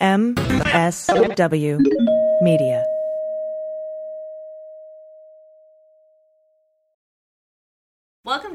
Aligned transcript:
MSW 0.00 1.78
Media. 2.42 2.93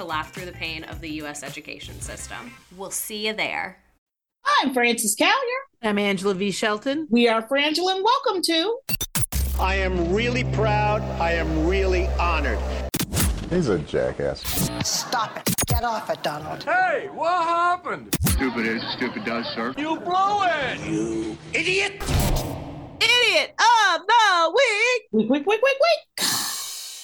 to 0.00 0.06
laugh 0.06 0.32
through 0.32 0.46
the 0.46 0.52
pain 0.52 0.82
of 0.84 1.00
the 1.02 1.10
U.S. 1.20 1.42
education 1.42 2.00
system. 2.00 2.52
We'll 2.76 2.90
see 2.90 3.26
you 3.26 3.34
there. 3.34 3.78
I'm 4.62 4.72
Frances 4.72 5.14
Callier. 5.14 5.60
I'm 5.82 5.98
Angela 5.98 6.32
V. 6.32 6.50
Shelton. 6.50 7.06
We 7.10 7.28
are 7.28 7.46
Frangela, 7.46 7.96
and 7.96 8.04
welcome 8.04 8.40
to. 8.42 8.78
I 9.60 9.74
am 9.74 10.10
really 10.10 10.44
proud. 10.54 11.02
I 11.20 11.32
am 11.32 11.66
really 11.66 12.06
honored. 12.18 12.58
He's 13.50 13.68
a 13.68 13.78
jackass. 13.78 14.70
Stop 14.82 15.36
it. 15.36 15.54
Get 15.66 15.84
off 15.84 16.08
it, 16.08 16.22
Donald. 16.22 16.62
Hey, 16.62 17.08
what 17.12 17.44
happened? 17.44 18.16
Stupid 18.22 18.66
is, 18.66 18.82
stupid 18.96 19.26
does, 19.26 19.44
sir. 19.54 19.74
You 19.76 19.98
blew 19.98 20.44
it! 20.44 20.80
You 20.88 21.36
idiot! 21.52 22.02
Idiot 23.02 23.54
of 23.58 24.00
the 24.06 24.54
week! 24.56 25.02
Week, 25.12 25.30
week, 25.30 25.46
week, 25.46 25.60
week, 25.62 25.76
week 26.18 26.49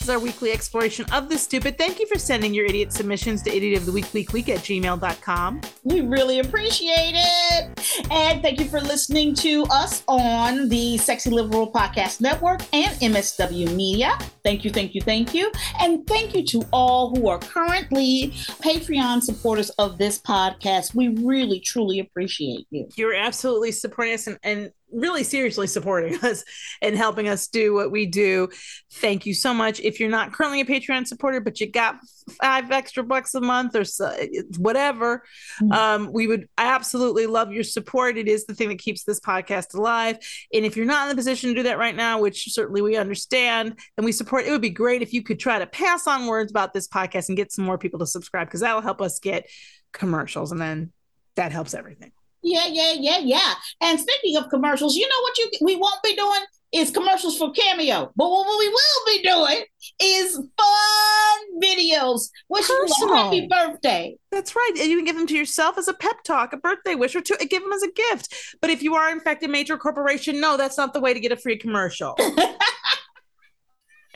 is 0.06 0.10
our 0.10 0.20
weekly 0.20 0.52
exploration 0.52 1.04
of 1.12 1.28
the 1.28 1.36
stupid. 1.36 1.76
Thank 1.76 1.98
you 1.98 2.06
for 2.06 2.16
sending 2.16 2.54
your 2.54 2.64
idiot 2.64 2.92
submissions 2.92 3.42
to 3.42 3.50
idiot 3.52 3.76
of 3.76 3.86
the 3.86 3.92
week, 3.92 4.14
week, 4.14 4.32
week 4.32 4.48
at 4.48 4.60
gmail.com. 4.60 5.60
We 5.82 6.00
really 6.02 6.38
appreciate 6.38 7.14
it. 7.16 8.06
And 8.12 8.40
thank 8.40 8.60
you 8.60 8.66
for 8.66 8.80
listening 8.80 9.34
to 9.36 9.64
us 9.64 10.04
on 10.06 10.68
the 10.68 10.96
Sexy 10.98 11.30
Liberal 11.30 11.72
Podcast 11.72 12.20
Network 12.20 12.60
and 12.72 12.94
MSW 13.00 13.74
Media. 13.74 14.16
Thank 14.44 14.64
you, 14.64 14.70
thank 14.70 14.94
you, 14.94 15.00
thank 15.00 15.34
you. 15.34 15.50
And 15.80 16.06
thank 16.06 16.36
you 16.36 16.44
to 16.46 16.62
all 16.72 17.12
who 17.12 17.28
are 17.28 17.40
currently 17.40 18.30
Patreon 18.62 19.22
supporters 19.22 19.70
of 19.70 19.98
this 19.98 20.20
podcast. 20.20 20.94
We 20.94 21.08
really, 21.08 21.58
truly 21.58 21.98
appreciate 21.98 22.68
you. 22.70 22.88
You're 22.94 23.14
absolutely 23.14 23.72
supporting 23.72 24.14
us 24.14 24.28
and, 24.28 24.38
and 24.44 24.70
really 24.96 25.22
seriously 25.22 25.66
supporting 25.66 26.16
us 26.24 26.44
and 26.82 26.96
helping 26.96 27.28
us 27.28 27.46
do 27.46 27.74
what 27.74 27.90
we 27.90 28.06
do. 28.06 28.48
Thank 28.94 29.26
you 29.26 29.34
so 29.34 29.52
much. 29.52 29.78
If 29.80 30.00
you're 30.00 30.10
not 30.10 30.32
currently 30.32 30.60
a 30.60 30.64
Patreon 30.64 31.06
supporter, 31.06 31.40
but 31.40 31.60
you 31.60 31.70
got 31.70 31.98
five 32.40 32.70
extra 32.70 33.04
bucks 33.04 33.34
a 33.34 33.40
month 33.40 33.76
or 33.76 33.84
so, 33.84 34.12
whatever, 34.58 35.22
mm-hmm. 35.62 35.72
um, 35.72 36.12
we 36.12 36.26
would 36.26 36.48
absolutely 36.58 37.26
love 37.26 37.52
your 37.52 37.62
support. 37.62 38.16
It 38.16 38.26
is 38.26 38.46
the 38.46 38.54
thing 38.54 38.68
that 38.70 38.78
keeps 38.78 39.04
this 39.04 39.20
podcast 39.20 39.74
alive. 39.76 40.18
And 40.52 40.64
if 40.64 40.76
you're 40.76 40.86
not 40.86 41.04
in 41.04 41.08
the 41.10 41.20
position 41.20 41.50
to 41.50 41.54
do 41.54 41.62
that 41.64 41.78
right 41.78 41.94
now, 41.94 42.20
which 42.20 42.52
certainly 42.52 42.82
we 42.82 42.96
understand 42.96 43.78
and 43.96 44.04
we 44.04 44.12
support, 44.12 44.46
it 44.46 44.50
would 44.50 44.62
be 44.62 44.70
great 44.70 45.02
if 45.02 45.12
you 45.12 45.22
could 45.22 45.38
try 45.38 45.58
to 45.58 45.66
pass 45.66 46.06
on 46.06 46.26
words 46.26 46.50
about 46.50 46.72
this 46.72 46.88
podcast 46.88 47.28
and 47.28 47.36
get 47.36 47.52
some 47.52 47.64
more 47.64 47.78
people 47.78 47.98
to 47.98 48.06
subscribe 48.06 48.48
because 48.48 48.60
that'll 48.60 48.80
help 48.80 49.00
us 49.00 49.18
get 49.18 49.46
commercials 49.92 50.52
and 50.52 50.60
then 50.60 50.92
that 51.36 51.52
helps 51.52 51.74
everything. 51.74 52.12
Yeah, 52.42 52.66
yeah, 52.66 52.94
yeah, 52.98 53.18
yeah. 53.18 53.54
And 53.80 53.98
speaking 53.98 54.36
of 54.36 54.48
commercials, 54.50 54.96
you 54.96 55.08
know 55.08 55.20
what 55.22 55.38
you 55.38 55.50
we 55.62 55.76
won't 55.76 56.02
be 56.02 56.14
doing 56.14 56.40
is 56.72 56.90
commercials 56.90 57.38
for 57.38 57.52
Cameo. 57.52 58.12
But 58.16 58.30
what 58.30 58.58
we 58.58 58.68
will 58.68 59.06
be 59.06 59.22
doing 59.22 59.64
is 60.00 60.34
fun 60.34 61.60
videos. 61.62 62.28
Wish 62.48 62.68
you 62.68 62.86
a 63.10 63.16
happy 63.16 63.48
birthday. 63.48 64.16
That's 64.30 64.54
right. 64.54 64.72
And 64.78 64.90
you 64.90 64.96
can 64.96 65.04
give 65.04 65.16
them 65.16 65.26
to 65.28 65.36
yourself 65.36 65.78
as 65.78 65.88
a 65.88 65.94
pep 65.94 66.22
talk, 66.24 66.52
a 66.52 66.56
birthday 66.56 66.94
wish, 66.94 67.14
or 67.16 67.20
to 67.22 67.46
give 67.48 67.62
them 67.62 67.72
as 67.72 67.82
a 67.82 67.90
gift. 67.90 68.34
But 68.60 68.70
if 68.70 68.82
you 68.82 68.94
are 68.94 69.10
in 69.10 69.20
fact 69.20 69.42
a 69.44 69.48
major 69.48 69.78
corporation, 69.78 70.40
no, 70.40 70.56
that's 70.56 70.76
not 70.76 70.92
the 70.92 71.00
way 71.00 71.14
to 71.14 71.20
get 71.20 71.32
a 71.32 71.36
free 71.36 71.56
commercial. 71.56 72.16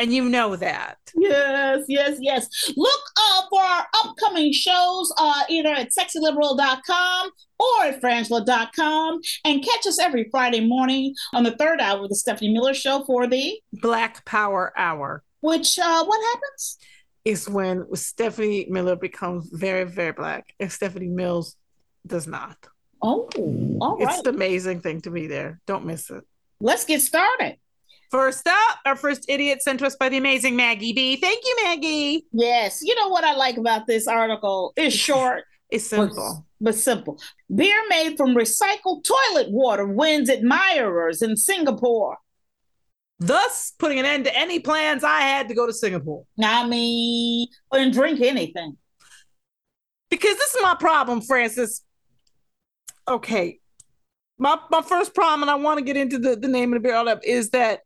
and 0.00 0.14
you 0.14 0.28
know 0.28 0.56
that. 0.56 0.96
Yes, 1.14 1.84
yes, 1.86 2.16
yes. 2.20 2.72
Look 2.74 3.00
uh, 3.16 3.42
for 3.50 3.60
our 3.60 3.86
upcoming 4.02 4.50
shows 4.52 5.12
uh, 5.18 5.42
either 5.48 5.68
at 5.68 5.90
sexyliberal.com 5.90 7.30
or 7.58 7.84
at 7.84 8.00
frangela.com 8.00 9.20
and 9.44 9.62
catch 9.62 9.86
us 9.86 9.98
every 9.98 10.28
Friday 10.30 10.66
morning 10.66 11.14
on 11.34 11.44
the 11.44 11.54
third 11.56 11.80
hour 11.80 12.02
of 12.02 12.08
the 12.08 12.14
Stephanie 12.14 12.52
Miller 12.52 12.72
Show 12.72 13.04
for 13.04 13.26
the 13.26 13.60
Black 13.74 14.24
Power 14.24 14.72
Hour. 14.76 15.22
Which, 15.42 15.78
uh, 15.78 16.04
what 16.04 16.20
happens? 16.32 16.78
Is 17.26 17.46
when 17.46 17.84
Stephanie 17.94 18.66
Miller 18.70 18.96
becomes 18.96 19.50
very, 19.52 19.84
very 19.84 20.12
black 20.12 20.54
and 20.58 20.72
Stephanie 20.72 21.08
Mills 21.08 21.56
does 22.06 22.26
not. 22.26 22.56
Oh, 23.02 23.28
all 23.82 23.98
right. 23.98 24.08
It's 24.08 24.26
an 24.26 24.34
amazing 24.34 24.80
thing 24.80 25.02
to 25.02 25.10
be 25.10 25.26
there. 25.26 25.60
Don't 25.66 25.84
miss 25.84 26.08
it. 26.08 26.24
Let's 26.60 26.86
get 26.86 27.02
started. 27.02 27.56
First 28.10 28.48
up, 28.48 28.78
our 28.86 28.96
first 28.96 29.26
idiot 29.28 29.62
sent 29.62 29.78
to 29.80 29.86
us 29.86 29.94
by 29.94 30.08
the 30.08 30.16
amazing 30.16 30.56
Maggie 30.56 30.92
B. 30.92 31.16
Thank 31.16 31.44
you, 31.44 31.56
Maggie. 31.62 32.26
Yes. 32.32 32.80
You 32.82 32.96
know 32.96 33.08
what 33.08 33.22
I 33.22 33.34
like 33.34 33.56
about 33.56 33.86
this 33.86 34.08
article? 34.08 34.72
It's 34.76 34.94
short. 34.94 35.44
it's 35.70 35.86
simple. 35.86 36.44
But, 36.58 36.72
but 36.72 36.74
simple. 36.74 37.20
Beer 37.54 37.80
made 37.88 38.16
from 38.16 38.34
recycled 38.34 39.04
toilet 39.04 39.50
water 39.50 39.86
wins 39.86 40.28
admirers 40.28 41.22
in 41.22 41.36
Singapore. 41.36 42.18
Thus, 43.20 43.74
putting 43.78 44.00
an 44.00 44.06
end 44.06 44.24
to 44.24 44.36
any 44.36 44.58
plans 44.58 45.04
I 45.04 45.20
had 45.20 45.46
to 45.48 45.54
go 45.54 45.66
to 45.66 45.72
Singapore. 45.72 46.24
I 46.42 46.66
mean, 46.66 47.46
and 47.70 47.92
drink 47.92 48.20
anything. 48.22 48.76
Because 50.10 50.36
this 50.36 50.54
is 50.54 50.62
my 50.62 50.74
problem, 50.74 51.20
Frances. 51.20 51.84
Okay. 53.06 53.60
My 54.38 54.58
my 54.70 54.82
first 54.82 55.14
problem, 55.14 55.42
and 55.42 55.50
I 55.50 55.54
want 55.56 55.78
to 55.78 55.84
get 55.84 55.98
into 55.98 56.18
the, 56.18 56.34
the 56.34 56.48
name 56.48 56.72
of 56.72 56.82
the 56.82 56.88
beer 56.88 56.96
all 56.96 57.08
up, 57.08 57.20
is 57.22 57.50
that 57.50 57.80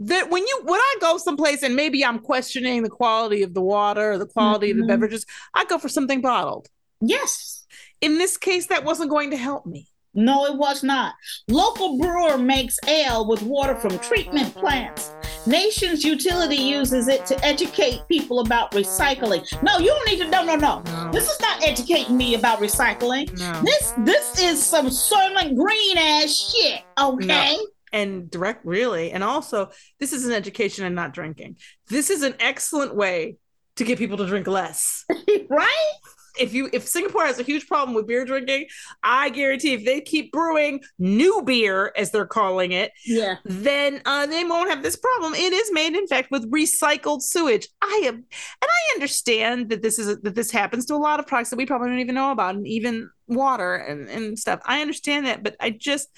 that 0.00 0.30
when 0.30 0.46
you 0.46 0.60
when 0.64 0.80
I 0.80 0.94
go 1.00 1.18
someplace 1.18 1.62
and 1.62 1.76
maybe 1.76 2.04
I'm 2.04 2.18
questioning 2.18 2.82
the 2.82 2.90
quality 2.90 3.42
of 3.42 3.54
the 3.54 3.60
water 3.60 4.12
or 4.12 4.18
the 4.18 4.26
quality 4.26 4.68
mm-hmm. 4.68 4.70
of 4.70 4.76
the 4.76 4.82
mm-hmm. 4.82 5.00
beverages, 5.00 5.26
I 5.54 5.64
go 5.66 5.78
for 5.78 5.88
something 5.88 6.20
bottled. 6.20 6.68
Yes. 7.00 7.66
In 8.00 8.18
this 8.18 8.36
case, 8.36 8.66
that 8.68 8.84
wasn't 8.84 9.10
going 9.10 9.30
to 9.30 9.36
help 9.36 9.66
me. 9.66 9.88
No, 10.12 10.44
it 10.46 10.56
was 10.56 10.82
not. 10.82 11.14
Local 11.46 11.96
brewer 11.96 12.36
makes 12.36 12.76
ale 12.88 13.28
with 13.28 13.42
water 13.42 13.76
from 13.76 13.96
treatment 14.00 14.52
plants. 14.54 15.14
Nation's 15.46 16.02
utility 16.02 16.56
uses 16.56 17.06
it 17.06 17.24
to 17.26 17.44
educate 17.44 18.00
people 18.08 18.40
about 18.40 18.72
recycling. 18.72 19.46
No, 19.62 19.78
you 19.78 19.86
don't 19.86 20.08
need 20.08 20.18
to. 20.18 20.28
No, 20.28 20.44
no, 20.44 20.56
no. 20.56 20.82
no. 20.84 21.12
This 21.12 21.30
is 21.30 21.40
not 21.40 21.62
educating 21.62 22.16
me 22.16 22.34
about 22.34 22.58
recycling. 22.58 23.38
No. 23.38 23.62
This 23.62 23.92
this 23.98 24.40
is 24.40 24.64
some 24.64 24.86
Soylent 24.86 25.56
Green 25.56 25.98
ass 25.98 26.54
shit. 26.54 26.82
Okay. 26.98 27.56
No 27.56 27.66
and 27.92 28.30
direct 28.30 28.64
really. 28.64 29.12
And 29.12 29.24
also 29.24 29.70
this 29.98 30.12
is 30.12 30.26
an 30.26 30.32
education 30.32 30.84
and 30.84 30.94
not 30.94 31.12
drinking. 31.12 31.56
This 31.88 32.10
is 32.10 32.22
an 32.22 32.34
excellent 32.40 32.94
way 32.94 33.36
to 33.76 33.84
get 33.84 33.98
people 33.98 34.18
to 34.18 34.26
drink 34.26 34.46
less. 34.46 35.04
Right? 35.48 35.92
If 36.38 36.54
you 36.54 36.70
if 36.72 36.86
singapore 36.86 37.26
has 37.26 37.40
a 37.40 37.42
huge 37.42 37.66
problem 37.66 37.92
with 37.92 38.06
beer 38.06 38.24
drinking 38.24 38.66
i 39.02 39.30
guarantee 39.30 39.72
if 39.72 39.84
they 39.84 40.00
keep 40.00 40.30
brewing 40.30 40.80
new 40.96 41.42
beer 41.42 41.92
as 41.96 42.12
they're 42.12 42.24
calling 42.24 42.70
it 42.70 42.92
yeah. 43.04 43.34
then 43.44 44.00
uh, 44.06 44.26
they 44.26 44.44
won't 44.44 44.70
have 44.70 44.84
this 44.84 44.94
problem. 44.94 45.34
It 45.34 45.52
is 45.52 45.72
made 45.72 45.94
in 45.94 46.06
fact 46.06 46.30
with 46.30 46.50
recycled 46.50 47.22
sewage. 47.22 47.66
I 47.82 48.02
am 48.04 48.14
and 48.14 48.24
i 48.62 48.94
understand 48.94 49.70
that 49.70 49.82
this 49.82 49.98
is 49.98 50.20
that 50.20 50.36
this 50.36 50.52
happens 50.52 50.86
to 50.86 50.94
a 50.94 51.02
lot 51.02 51.18
of 51.18 51.26
products 51.26 51.50
that 51.50 51.56
we 51.56 51.66
probably 51.66 51.88
don't 51.88 51.98
even 51.98 52.14
know 52.14 52.30
about 52.30 52.54
and 52.54 52.66
even 52.66 53.10
water 53.26 53.74
and, 53.74 54.08
and 54.08 54.38
stuff. 54.38 54.60
I 54.64 54.82
understand 54.82 55.26
that 55.26 55.42
but 55.42 55.56
i 55.58 55.70
just 55.70 56.08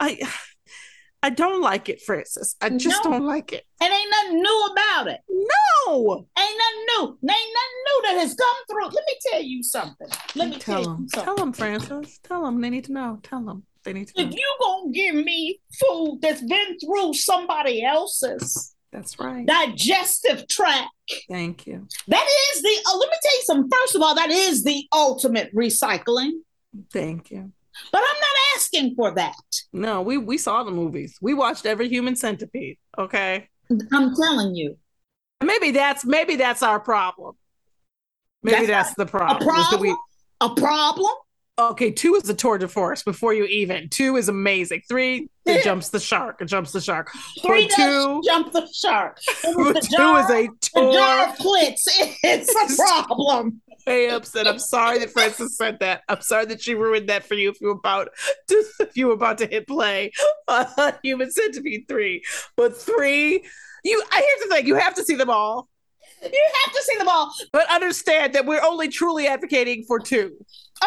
i 0.00 0.18
I 1.24 1.30
don't 1.30 1.62
like 1.62 1.88
it, 1.88 2.02
Frances. 2.02 2.54
I 2.60 2.68
just 2.68 3.02
no. 3.02 3.12
don't 3.12 3.24
like 3.24 3.54
it. 3.54 3.64
And 3.80 3.90
ain't 3.90 4.10
nothing 4.10 4.42
new 4.42 4.68
about 4.72 5.06
it. 5.06 5.20
No. 5.30 6.26
Ain't 6.38 6.58
nothing 6.58 6.84
new. 6.88 7.02
Ain't 7.02 7.18
nothing 7.22 7.80
new 7.86 8.02
that 8.02 8.16
has 8.18 8.34
come 8.34 8.56
through. 8.68 8.84
Let 8.84 9.04
me 9.06 9.16
tell 9.30 9.42
you 9.42 9.62
something. 9.62 10.08
Let 10.34 10.50
me 10.50 10.58
tell, 10.58 10.84
tell 10.84 10.96
them. 10.96 11.06
Tell 11.10 11.36
them, 11.36 11.52
Frances. 11.54 12.20
Tell 12.24 12.44
them. 12.44 12.60
They 12.60 12.68
need 12.68 12.84
to 12.84 12.92
know. 12.92 13.20
Tell 13.22 13.40
them. 13.42 13.62
They 13.84 13.94
need 13.94 14.08
to. 14.08 14.20
If 14.20 14.34
you 14.34 14.56
gonna 14.60 14.92
give 14.92 15.14
me 15.14 15.60
food 15.80 16.18
that's 16.20 16.42
been 16.42 16.78
through 16.78 17.14
somebody 17.14 17.82
else's 17.82 18.74
That's 18.92 19.18
right. 19.18 19.46
digestive 19.46 20.46
tract, 20.46 20.90
Thank 21.30 21.66
you. 21.66 21.88
that 22.06 22.26
is 22.52 22.60
the. 22.60 22.76
Uh, 22.86 22.98
let 22.98 23.08
me 23.08 23.16
tell 23.22 23.34
you 23.34 23.42
something. 23.44 23.70
First 23.70 23.94
of 23.94 24.02
all, 24.02 24.14
that 24.14 24.30
is 24.30 24.62
the 24.62 24.86
ultimate 24.92 25.54
recycling. 25.54 26.32
Thank 26.92 27.30
you. 27.30 27.50
But 27.90 28.02
I'm 28.02 28.20
asking 28.56 28.94
for 28.94 29.10
that. 29.14 29.34
No, 29.72 30.02
we 30.02 30.18
we 30.18 30.38
saw 30.38 30.62
the 30.62 30.70
movies. 30.70 31.18
We 31.20 31.34
watched 31.34 31.66
every 31.66 31.88
Human 31.88 32.16
Centipede. 32.16 32.78
Okay. 32.98 33.48
I'm 33.92 34.14
telling 34.14 34.54
you. 34.54 34.76
Maybe 35.42 35.70
that's 35.70 36.04
maybe 36.04 36.36
that's 36.36 36.62
our 36.62 36.80
problem. 36.80 37.36
Maybe 38.42 38.66
That's 38.66 38.88
that's, 38.90 38.94
the 38.96 39.06
problem. 39.06 39.38
That 39.40 39.80
we- 39.80 39.88
problem? 39.88 39.96
A 40.40 40.60
problem? 40.60 41.12
Okay, 41.56 41.92
two 41.92 42.16
is 42.16 42.28
a 42.28 42.34
tour 42.34 42.58
de 42.58 42.66
force 42.66 43.04
before 43.04 43.32
you 43.32 43.44
even. 43.44 43.88
Two 43.88 44.16
is 44.16 44.28
amazing. 44.28 44.82
Three, 44.88 45.28
it 45.46 45.62
jumps 45.62 45.88
the 45.90 46.00
shark. 46.00 46.40
It 46.42 46.46
jumps 46.46 46.72
the 46.72 46.80
shark. 46.80 47.12
Three 47.42 47.68
But 47.68 47.76
two, 47.76 48.22
jump 48.24 48.52
the 48.52 48.68
shark. 48.74 49.18
It 49.44 49.56
was 49.56 49.72
but 49.72 49.82
the 49.82 49.86
two 49.88 49.96
jar, 49.96 50.20
is 50.20 50.30
a 50.30 50.48
the 50.48 50.92
jar 50.92 51.26
tour. 51.26 51.30
of. 51.30 51.36
It's 52.24 52.78
a 52.78 52.82
problem. 53.06 53.60
Way 53.86 54.10
upset. 54.10 54.48
I'm 54.48 54.58
sorry 54.58 54.98
that 54.98 55.10
Frances 55.10 55.56
said 55.56 55.78
that. 55.80 56.02
I'm 56.08 56.22
sorry 56.22 56.46
that 56.46 56.60
she 56.60 56.74
ruined 56.74 57.08
that 57.08 57.24
for 57.24 57.34
you. 57.34 57.50
If 57.50 57.60
you 57.60 57.68
were 57.68 57.74
about 57.74 58.08
to, 58.48 58.64
if 58.80 58.96
you 58.96 59.06
were 59.08 59.12
about 59.12 59.38
to 59.38 59.46
hit 59.46 59.68
play 59.68 60.10
on 60.48 60.66
Human 61.04 61.30
Centipede 61.30 61.86
three, 61.86 62.24
but 62.56 62.76
three, 62.76 63.44
you. 63.84 64.02
I 64.10 64.16
here's 64.16 64.48
the 64.48 64.54
thing: 64.56 64.66
you 64.66 64.74
have 64.74 64.94
to 64.94 65.04
see 65.04 65.14
them 65.14 65.30
all. 65.30 65.68
You 66.22 66.46
have 66.64 66.74
to 66.74 66.82
see 66.82 66.96
them 66.96 67.08
all. 67.08 67.32
But 67.52 67.70
understand 67.70 68.32
that 68.32 68.46
we're 68.46 68.62
only 68.62 68.88
truly 68.88 69.28
advocating 69.28 69.84
for 69.86 70.00
two. 70.00 70.32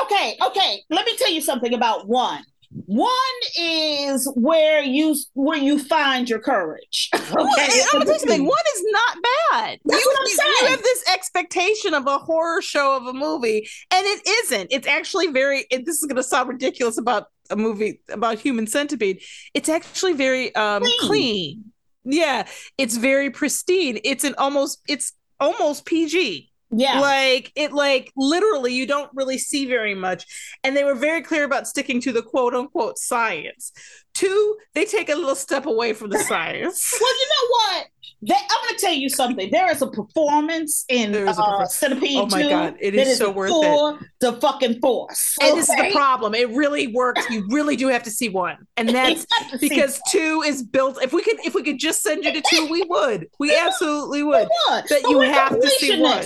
Okay, 0.02 0.38
okay. 0.46 0.84
Let 0.90 1.06
me 1.06 1.16
tell 1.18 1.32
you 1.32 1.42
something 1.42 1.74
about 1.74 2.08
one. 2.08 2.44
One 2.86 3.10
is 3.58 4.30
where 4.36 4.84
you 4.84 5.16
where 5.34 5.58
you 5.58 5.80
find 5.80 6.30
your 6.30 6.40
courage. 6.40 7.10
Okay, 7.28 7.34
Well, 7.36 7.48
I'm 7.94 8.00
gonna 8.00 8.06
tell 8.06 8.14
you 8.14 8.20
something. 8.20 8.46
One 8.46 8.64
is 8.76 8.84
not 8.90 9.18
bad. 9.52 9.80
That's 9.86 10.02
you, 10.04 10.10
what 10.10 10.20
I'm 10.20 10.28
you- 10.28 10.36
saying. 10.36 10.54
you 10.62 10.68
have 10.68 10.82
this 10.84 11.04
expectation 11.14 11.94
of 11.94 12.08
a 12.08 12.18
horror 12.18 12.62
show 12.62 12.96
of 12.98 13.06
a 13.06 13.14
movie, 13.14 13.68
and 13.92 14.06
it 14.06 14.22
isn't. 14.28 14.68
It's 14.72 14.88
actually 14.88 15.28
very. 15.28 15.66
It, 15.72 15.86
this 15.86 16.02
is 16.02 16.06
gonna 16.06 16.24
sound 16.24 16.50
ridiculous 16.50 16.98
about 16.98 17.28
a 17.50 17.56
movie 17.56 18.02
about 18.10 18.40
Human 18.40 18.68
Centipede. 18.68 19.22
It's 19.54 19.70
actually 19.70 20.14
very 20.14 20.54
um, 20.56 20.84
Clean. 20.84 21.00
clean. 21.08 21.64
Yeah, 22.06 22.48
it's 22.78 22.98
very 22.98 23.30
pristine. 23.30 24.00
It's 24.04 24.24
an 24.24 24.36
almost. 24.38 24.82
It's 24.88 25.14
almost 25.40 25.86
PG. 25.86 26.50
Yeah. 26.70 27.00
Like 27.00 27.52
it 27.56 27.72
like 27.72 28.12
literally 28.18 28.74
you 28.74 28.86
don't 28.86 29.10
really 29.14 29.38
see 29.38 29.66
very 29.66 29.96
much. 29.96 30.26
And 30.64 30.76
they 30.76 30.84
were 30.84 30.96
very 30.96 31.22
clear 31.22 31.44
about 31.44 31.68
sticking 31.68 32.02
to 32.02 32.12
the 32.12 32.22
quote 32.22 32.54
unquote 32.54 32.98
science. 32.98 33.72
Two, 34.14 34.58
they 34.74 34.86
take 34.86 35.10
a 35.10 35.16
little 35.16 35.36
step 35.36 35.66
away 35.66 35.94
from 35.94 36.10
the 36.10 36.20
science. 36.28 36.94
Well, 37.00 37.14
you 37.20 37.28
know 37.30 37.48
what? 37.50 37.88
That, 38.24 38.48
I'm 38.50 38.68
going 38.68 38.76
to 38.76 38.82
tell 38.82 38.94
you 38.94 39.10
something. 39.10 39.52
There 39.52 39.72
is 39.72 39.84
a 39.84 39.88
performance 39.88 40.86
in 40.90 41.14
is 41.14 41.28
uh, 41.28 41.34
performance. 41.36 41.76
Centipede 41.76 42.18
Oh 42.18 42.26
my 42.26 42.42
2 42.42 42.50
God, 42.50 42.76
it 42.80 42.96
that 42.96 43.08
is 43.08 43.20
so 43.20 43.30
worth 43.30 43.52
it. 43.54 44.08
the 44.22 44.34
fucking 44.34 44.80
force. 44.80 45.36
And 45.40 45.56
this 45.56 45.70
is 45.70 45.76
the 45.76 45.92
problem. 45.92 46.34
It 46.34 46.50
really 46.50 46.88
works. 46.88 47.30
You 47.30 47.46
really 47.52 47.76
do 47.76 47.90
have 47.90 48.02
to 48.04 48.10
see 48.10 48.30
one. 48.30 48.58
And 48.76 48.90
that's 48.90 49.28
You 49.32 49.38
have 49.38 49.52
to 49.52 49.60
see 49.60 49.70
because 49.70 50.02
two 50.10 50.42
is 50.44 50.64
built. 50.64 50.98
If 51.04 51.14
we 51.14 51.22
could 51.22 51.38
if 51.46 51.54
we 51.54 51.62
could 51.62 51.78
just 51.78 52.02
send 52.02 52.26
you 52.26 52.34
to 52.34 52.42
two, 52.50 52.68
we 52.72 52.84
would. 52.90 53.28
We 53.38 53.56
absolutely 53.56 54.24
would. 54.24 54.48
That 54.68 54.86
But 54.90 55.04
you 55.12 55.22
have 55.22 55.60
to 55.60 55.70
see 55.70 56.02
one. 56.02 56.26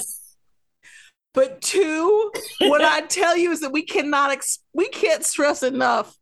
But 1.34 1.62
two, 1.62 2.32
what 2.62 2.84
I 2.84 3.02
tell 3.08 3.38
you 3.38 3.52
is 3.52 3.62
that 3.62 3.72
we 3.72 3.84
cannot 3.84 4.32
ex- 4.32 4.60
we 4.74 4.90
can't 4.90 5.24
stress 5.24 5.64
enough. 5.64 6.16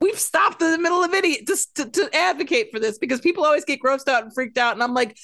We've 0.00 0.18
stopped 0.18 0.60
in 0.60 0.70
the 0.72 0.78
middle 0.78 1.02
of 1.02 1.14
it 1.14 1.46
just 1.46 1.76
to, 1.76 1.88
to 1.88 2.10
advocate 2.14 2.70
for 2.72 2.78
this 2.78 2.98
because 2.98 3.20
people 3.20 3.44
always 3.44 3.64
get 3.64 3.80
grossed 3.80 4.08
out 4.08 4.24
and 4.24 4.34
freaked 4.34 4.58
out. 4.58 4.74
And 4.74 4.82
I'm 4.82 4.92
like, 4.92 5.16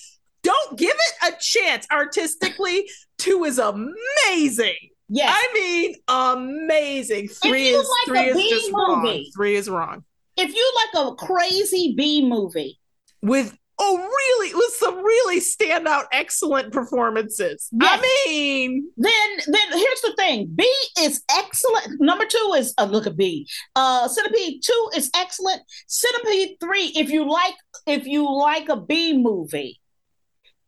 don't 0.42 0.78
give 0.78 0.94
it 0.94 1.34
a 1.34 1.36
chance. 1.38 1.86
Artistically, 1.90 2.88
two 3.18 3.44
is 3.44 3.58
amazing. 3.58 4.76
Yes. 5.08 5.30
I 5.30 5.52
mean, 5.52 5.94
amazing. 6.08 7.28
Three 7.28 7.68
is 7.68 7.86
like 8.06 8.08
three 8.08 8.30
is 8.30 8.36
B 8.36 8.50
just 8.50 8.72
wrong. 8.72 9.24
Three 9.36 9.56
is 9.56 9.68
wrong. 9.68 10.04
if 10.38 10.54
you 10.54 10.72
like 10.94 11.06
a 11.06 11.14
crazy 11.16 11.94
B 11.96 12.26
movie, 12.26 12.78
With 13.20 13.54
oh 13.84 13.98
really 13.98 14.54
with 14.54 14.74
some 14.74 14.96
really 15.02 15.40
standout 15.40 16.04
excellent 16.12 16.72
performances. 16.72 17.68
Yes. 17.72 17.98
I 17.98 18.28
mean, 18.28 18.88
then 18.96 19.12
then 19.46 19.72
here's 19.72 20.00
the 20.02 20.14
thing. 20.16 20.50
B 20.54 20.64
is 21.00 21.22
excellent. 21.36 22.00
Number 22.00 22.24
two 22.24 22.54
is 22.56 22.72
uh, 22.78 22.84
look 22.84 23.06
at 23.06 23.16
B. 23.16 23.48
Uh 23.74 24.06
Centipede 24.08 24.62
two 24.62 24.90
is 24.94 25.10
excellent. 25.16 25.62
Centipede 25.88 26.56
three, 26.60 26.92
if 26.94 27.10
you 27.10 27.28
like 27.28 27.54
if 27.86 28.06
you 28.06 28.32
like 28.32 28.68
a 28.68 28.80
B 28.80 29.16
movie, 29.16 29.80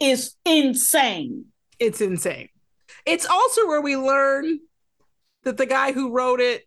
is 0.00 0.34
insane. 0.44 1.46
it's 1.78 2.00
insane. 2.00 2.48
It's 3.06 3.26
also 3.26 3.66
where 3.66 3.80
we 3.80 3.96
learn 3.96 4.60
that 5.44 5.56
the 5.56 5.66
guy 5.66 5.92
who 5.92 6.10
wrote 6.10 6.40
it, 6.40 6.62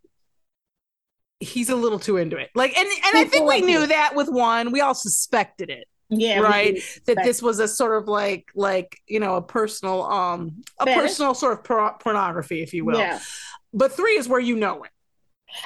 he's 1.40 1.68
a 1.68 1.76
little 1.76 1.98
too 1.98 2.16
into 2.16 2.36
it. 2.36 2.50
Like, 2.54 2.76
and 2.76 2.88
and 2.88 3.16
I 3.16 3.24
think 3.24 3.48
we 3.48 3.60
knew 3.60 3.86
that 3.86 4.14
with 4.14 4.28
one. 4.28 4.72
We 4.72 4.80
all 4.80 4.94
suspected 4.94 5.70
it, 5.70 5.86
Yeah, 6.10 6.40
right? 6.40 6.80
That 7.06 7.18
this 7.22 7.42
was 7.42 7.58
a 7.58 7.68
sort 7.68 8.00
of 8.00 8.08
like 8.08 8.48
like 8.54 8.98
you 9.06 9.20
know 9.20 9.36
a 9.36 9.42
personal 9.42 10.04
um 10.04 10.62
a 10.80 10.84
Fetish? 10.86 11.02
personal 11.02 11.34
sort 11.34 11.58
of 11.58 11.64
por- 11.64 11.96
pornography, 12.00 12.62
if 12.62 12.72
you 12.72 12.84
will. 12.84 12.98
Yeah. 12.98 13.20
But 13.74 13.92
three 13.92 14.16
is 14.16 14.26
where 14.28 14.40
you 14.40 14.56
know 14.56 14.82
it. 14.84 14.90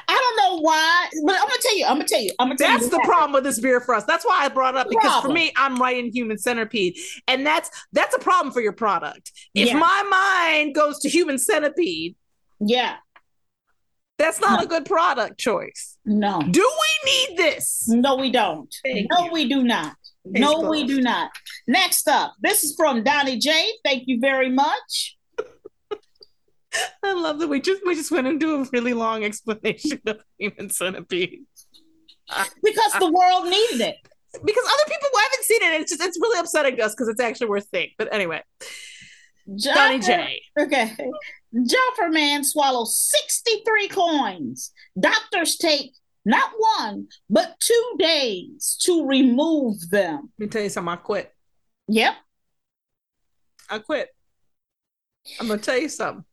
I 0.07 0.15
don't 0.15 0.37
know 0.37 0.61
why, 0.61 1.09
but 1.25 1.35
I'm 1.35 1.43
gonna 1.43 1.55
tell 1.61 1.77
you, 1.77 1.85
I'm 1.87 1.95
gonna 1.97 2.07
tell 2.09 2.21
you, 2.21 2.31
I'm 2.39 2.49
gonna 2.49 2.57
tell 2.59 2.69
That's 2.69 2.85
you 2.85 2.91
That's 2.91 2.91
the 2.91 2.99
what 2.99 3.07
problem 3.07 3.33
with 3.33 3.45
this 3.45 3.59
beer 3.61 3.81
for 3.81 3.95
us. 3.97 4.05
That's 4.05 4.25
why 4.25 4.45
I 4.45 4.49
brought 4.49 4.75
it 4.75 4.79
up 4.79 4.89
because 4.89 5.23
for 5.23 5.29
me, 5.33 5.53
I'm 5.57 5.77
right 5.77 5.97
in 5.97 6.13
human 6.13 6.39
centipede, 6.39 6.97
and 7.29 7.45
that's 7.47 7.69
that's 7.93 8.15
a 8.15 8.19
problem 8.21 8.53
for 8.53 8.61
your 8.61 8.73
product. 8.73 9.33
If 9.55 9.69
Yeah. 9.69 9.79
my 9.79 10.03
mind 10.55 10.75
goes 10.75 10.99
to 11.01 11.09
human 11.09 11.39
centipede. 11.39 12.17
Yeah. 12.61 12.97
that's 14.19 14.41
not 14.41 14.63
a 14.63 14.67
good 14.67 14.85
product 14.85 15.39
choice. 15.41 15.99
No. 16.05 16.41
Do 16.49 16.61
we 16.61 17.11
need 17.11 17.37
this? 17.39 17.89
No, 17.89 18.15
we 18.15 18.31
don't. 18.31 18.73
Thank 18.85 19.11
no, 19.11 19.25
you. 19.27 19.33
we 19.33 19.49
do 19.49 19.65
not. 19.65 19.97
Case 20.25 20.41
no, 20.41 20.69
we 20.71 20.85
do 20.85 21.01
not. 21.01 21.31
Next 21.67 22.07
up, 22.09 22.35
this 22.41 22.63
is 22.63 22.75
from 22.77 23.03
Donnie 23.03 23.39
J. 23.39 23.67
Thank 23.85 24.05
you 24.07 24.21
very 24.21 24.49
much. 24.51 25.17
I 27.03 27.13
love 27.13 27.39
that 27.41 27.49
we 27.49 27.61
just 27.61 27.85
we 27.85 27.95
just 27.95 28.11
went 28.11 28.27
into 28.27 28.55
a 28.63 28.67
really 28.73 28.95
long 28.95 29.25
explanation 29.25 30.01
of 30.07 30.21
human 30.39 30.71
centipede 30.71 31.41
Because 32.63 32.93
the 32.99 33.13
world 33.13 33.45
needed 33.45 33.81
it. 33.83 33.97
because 34.33 34.65
other 34.65 34.89
people 34.89 35.09
haven't 35.23 35.45
seen 35.45 35.63
it. 35.63 35.81
It's 35.83 35.91
just 35.91 36.03
it's 36.03 36.19
really 36.21 36.41
upsetting 36.41 36.81
us 36.81 36.95
because 36.95 37.09
it's 37.09 37.21
actually 37.21 37.49
worth 37.49 37.67
seeing. 37.75 37.91
But 37.99 38.15
anyway, 38.15 38.43
Donnie 39.75 39.99
J. 39.99 40.41
Okay. 40.59 40.97
Jodhpur 41.55 42.11
man 42.11 42.43
swallows 42.45 42.99
63 42.99 43.89
coins. 43.89 44.73
Doctors 44.99 45.57
take 45.59 45.93
not 46.25 46.51
one, 46.79 47.09
but 47.29 47.57
two 47.61 47.95
days 47.99 48.77
to 48.83 49.07
remove 49.07 49.91
them. 49.91 50.31
Let 50.39 50.47
me 50.47 50.47
tell 50.49 50.63
you 50.63 50.69
something. 50.69 50.93
I 50.93 50.97
quit. 50.97 51.35
Yep. 51.89 52.15
I 53.69 53.79
quit. 53.79 54.09
I'm 55.41 55.49
gonna 55.49 55.61
tell 55.61 55.79
you 55.79 55.89
something. 55.89 56.25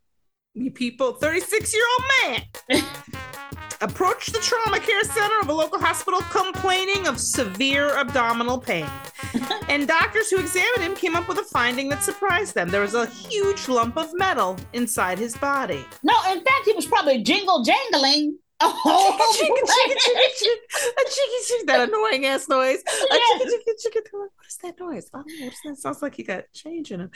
You 0.54 0.72
people, 0.72 1.14
36 1.14 1.74
year 1.74 1.84
old 1.98 2.42
man 2.70 2.84
approached 3.82 4.34
the 4.34 4.40
trauma 4.40 4.80
care 4.80 5.04
center 5.04 5.40
of 5.40 5.48
a 5.48 5.54
local 5.54 5.80
hospital 5.80 6.22
complaining 6.32 7.08
of 7.08 7.20
severe 7.20 7.98
abdominal 7.98 8.58
pain. 8.58 8.88
and 9.70 9.88
doctors 9.88 10.30
who 10.30 10.40
examined 10.40 10.84
him 10.84 10.96
came 10.96 11.16
up 11.16 11.28
with 11.28 11.38
a 11.38 11.44
finding 11.44 11.88
that 11.90 12.04
surprised 12.04 12.56
them. 12.56 12.70
There 12.70 12.82
was 12.82 12.96
a 12.96 13.06
huge 13.06 13.68
lump 13.68 13.98
of 13.98 14.10
metal 14.14 14.58
inside 14.74 15.18
his 15.18 15.36
body. 15.38 15.86
No, 16.04 16.14
in 16.32 16.44
fact, 16.44 16.66
he 16.66 16.74
was 16.74 16.86
probably 16.86 17.24
jingle 17.24 17.64
jangling. 17.64 18.38
Oh, 18.86 19.36
Chicka, 19.38 19.64
chicka, 19.72 19.96
chicka, 19.96 20.28
chicka, 20.40 20.88
a 20.90 21.10
chicka, 21.10 21.40
chicka, 21.48 21.66
that 21.68 21.80
annoying 21.90 22.26
ass 22.26 22.48
noise. 22.50 22.80
A 22.80 23.16
Yes. 23.16 23.42
chicka, 23.44 23.72
chicka, 23.86 24.02
chicka. 24.02 24.20
What 24.20 24.48
is 24.48 24.58
that 24.64 24.80
noise? 24.80 25.10
Oh, 25.14 25.24
what's 25.42 25.62
that? 25.64 25.78
Sounds 25.78 26.02
like 26.02 26.16
he 26.16 26.24
got 26.24 26.44
change 26.54 26.92
in 26.92 27.00
him. 27.02 27.12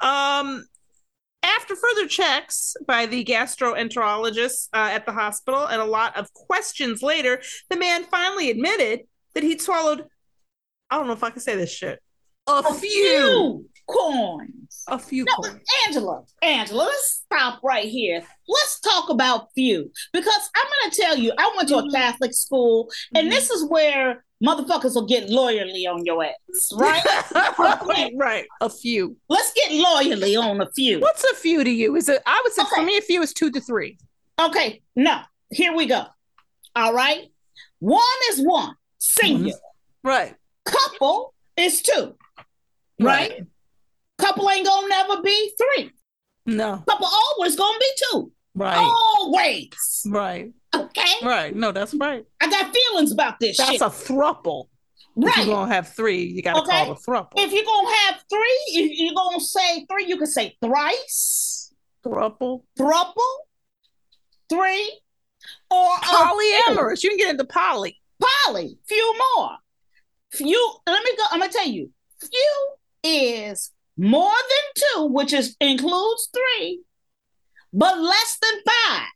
Um, 0.00 0.64
after 1.42 1.74
further 1.76 2.06
checks 2.08 2.74
by 2.86 3.06
the 3.06 3.24
gastroenterologist 3.24 4.68
uh, 4.72 4.88
at 4.92 5.04
the 5.06 5.12
hospital 5.12 5.66
and 5.66 5.80
a 5.80 5.84
lot 5.84 6.16
of 6.16 6.32
questions 6.32 7.02
later, 7.02 7.42
the 7.70 7.76
man 7.76 8.04
finally 8.04 8.50
admitted 8.50 9.00
that 9.34 9.42
he'd 9.42 9.60
swallowed. 9.60 10.04
I 10.90 10.96
don't 10.96 11.06
know 11.06 11.12
if 11.12 11.24
I 11.24 11.30
can 11.30 11.40
say 11.40 11.56
this 11.56 11.72
shit. 11.72 12.00
A, 12.46 12.62
a 12.66 12.74
few, 12.74 12.80
few 12.80 13.68
coins. 13.86 14.84
a 14.88 14.98
few. 14.98 15.24
No, 15.24 15.34
coins. 15.36 15.60
Angela, 15.86 16.22
Angela, 16.42 16.84
let's 16.84 17.22
stop 17.24 17.60
right 17.62 17.86
here. 17.88 18.22
Let's 18.48 18.80
talk 18.80 19.08
about 19.08 19.48
few 19.54 19.90
because 20.12 20.50
I'm 20.54 20.64
going 20.64 20.90
to 20.90 21.00
tell 21.02 21.16
you, 21.18 21.32
I 21.38 21.52
went 21.56 21.68
to 21.70 21.78
a 21.78 21.82
Mhm. 21.82 21.92
Catholic 21.92 22.34
school, 22.34 22.90
and 23.14 23.28
Mhm. 23.28 23.30
this 23.30 23.50
is 23.50 23.64
where 23.68 24.24
motherfuckers 24.44 24.94
will 24.94 25.06
get 25.06 25.30
loyally 25.30 25.86
on 25.86 26.04
your 26.04 26.22
ass, 26.24 26.70
right? 26.74 27.02
right, 27.58 28.12
right. 28.16 28.46
A 28.60 28.68
few. 28.68 29.16
Let's 29.30 29.52
get 29.54 29.72
loyally 29.72 30.36
on 30.36 30.60
a 30.60 30.70
few. 30.72 31.00
What's 31.00 31.24
a 31.24 31.34
few 31.34 31.64
to 31.64 31.70
you? 31.70 31.96
Is 31.96 32.08
it? 32.10 32.22
I 32.26 32.40
would 32.44 32.52
say 32.52 32.62
for 32.74 32.82
me, 32.82 32.98
a 32.98 33.02
few 33.02 33.22
is 33.22 33.32
two 33.32 33.50
to 33.52 33.60
three. 33.60 33.96
Okay, 34.38 34.82
no, 34.96 35.20
here 35.50 35.72
we 35.74 35.86
go. 35.86 36.04
All 36.76 36.92
right. 36.92 37.30
One 37.78 38.02
is 38.30 38.40
one, 38.42 38.74
singular. 38.98 39.58
Right. 40.02 40.34
Couple 40.66 41.32
is 41.56 41.80
two, 41.82 42.16
right? 43.00 43.30
Right. 43.30 43.42
Couple 44.18 44.48
ain't 44.50 44.66
gonna 44.66 44.88
never 44.88 45.22
be 45.22 45.52
three. 45.58 45.90
No. 46.46 46.82
Couple 46.88 47.06
always 47.06 47.56
gonna 47.56 47.78
be 47.78 47.90
two. 48.10 48.32
Right. 48.54 48.76
Always. 48.76 50.02
Right. 50.06 50.52
Okay. 50.74 51.12
Right. 51.22 51.54
No, 51.54 51.72
that's 51.72 51.94
right. 51.94 52.24
I 52.40 52.48
got 52.48 52.72
feelings 52.74 53.10
about 53.12 53.40
this 53.40 53.56
That's 53.56 53.72
shit. 53.72 53.80
a 53.80 53.86
thruple. 53.86 54.66
If 55.16 55.24
right. 55.24 55.36
you're 55.46 55.54
gonna 55.54 55.72
have 55.74 55.88
three, 55.94 56.24
you 56.24 56.42
gotta 56.42 56.60
Okay. 56.60 56.70
call 56.70 56.92
it 56.92 56.98
a 56.98 57.10
thruple. 57.10 57.32
if 57.36 57.52
you're 57.52 57.64
gonna 57.64 57.96
have 57.96 58.22
three, 58.28 58.62
if 58.68 58.98
you're 58.98 59.14
gonna 59.14 59.40
say 59.40 59.86
three, 59.90 60.06
you 60.06 60.16
can 60.16 60.26
say 60.26 60.56
thrice, 60.62 61.72
Thruple. 62.04 62.62
thruple, 62.78 63.34
three, 64.48 65.00
or 65.70 65.86
a 65.96 66.00
Polyamorous. 66.00 67.02
You 67.02 67.10
can 67.10 67.18
get 67.18 67.30
into 67.30 67.44
poly. 67.44 68.00
poly, 68.46 68.78
few 68.88 69.14
more. 69.36 69.50
Few, 70.32 70.74
let 70.86 71.02
me 71.04 71.16
go, 71.16 71.24
I'm 71.30 71.40
gonna 71.40 71.52
tell 71.52 71.66
you, 71.68 71.90
few 72.20 72.74
is 73.04 73.70
more 73.96 74.30
than 74.30 74.84
two, 74.94 75.04
which 75.06 75.32
is 75.32 75.56
includes 75.60 76.28
three, 76.34 76.82
but 77.72 77.98
less 77.98 78.38
than 78.40 78.60
five. 78.66 79.08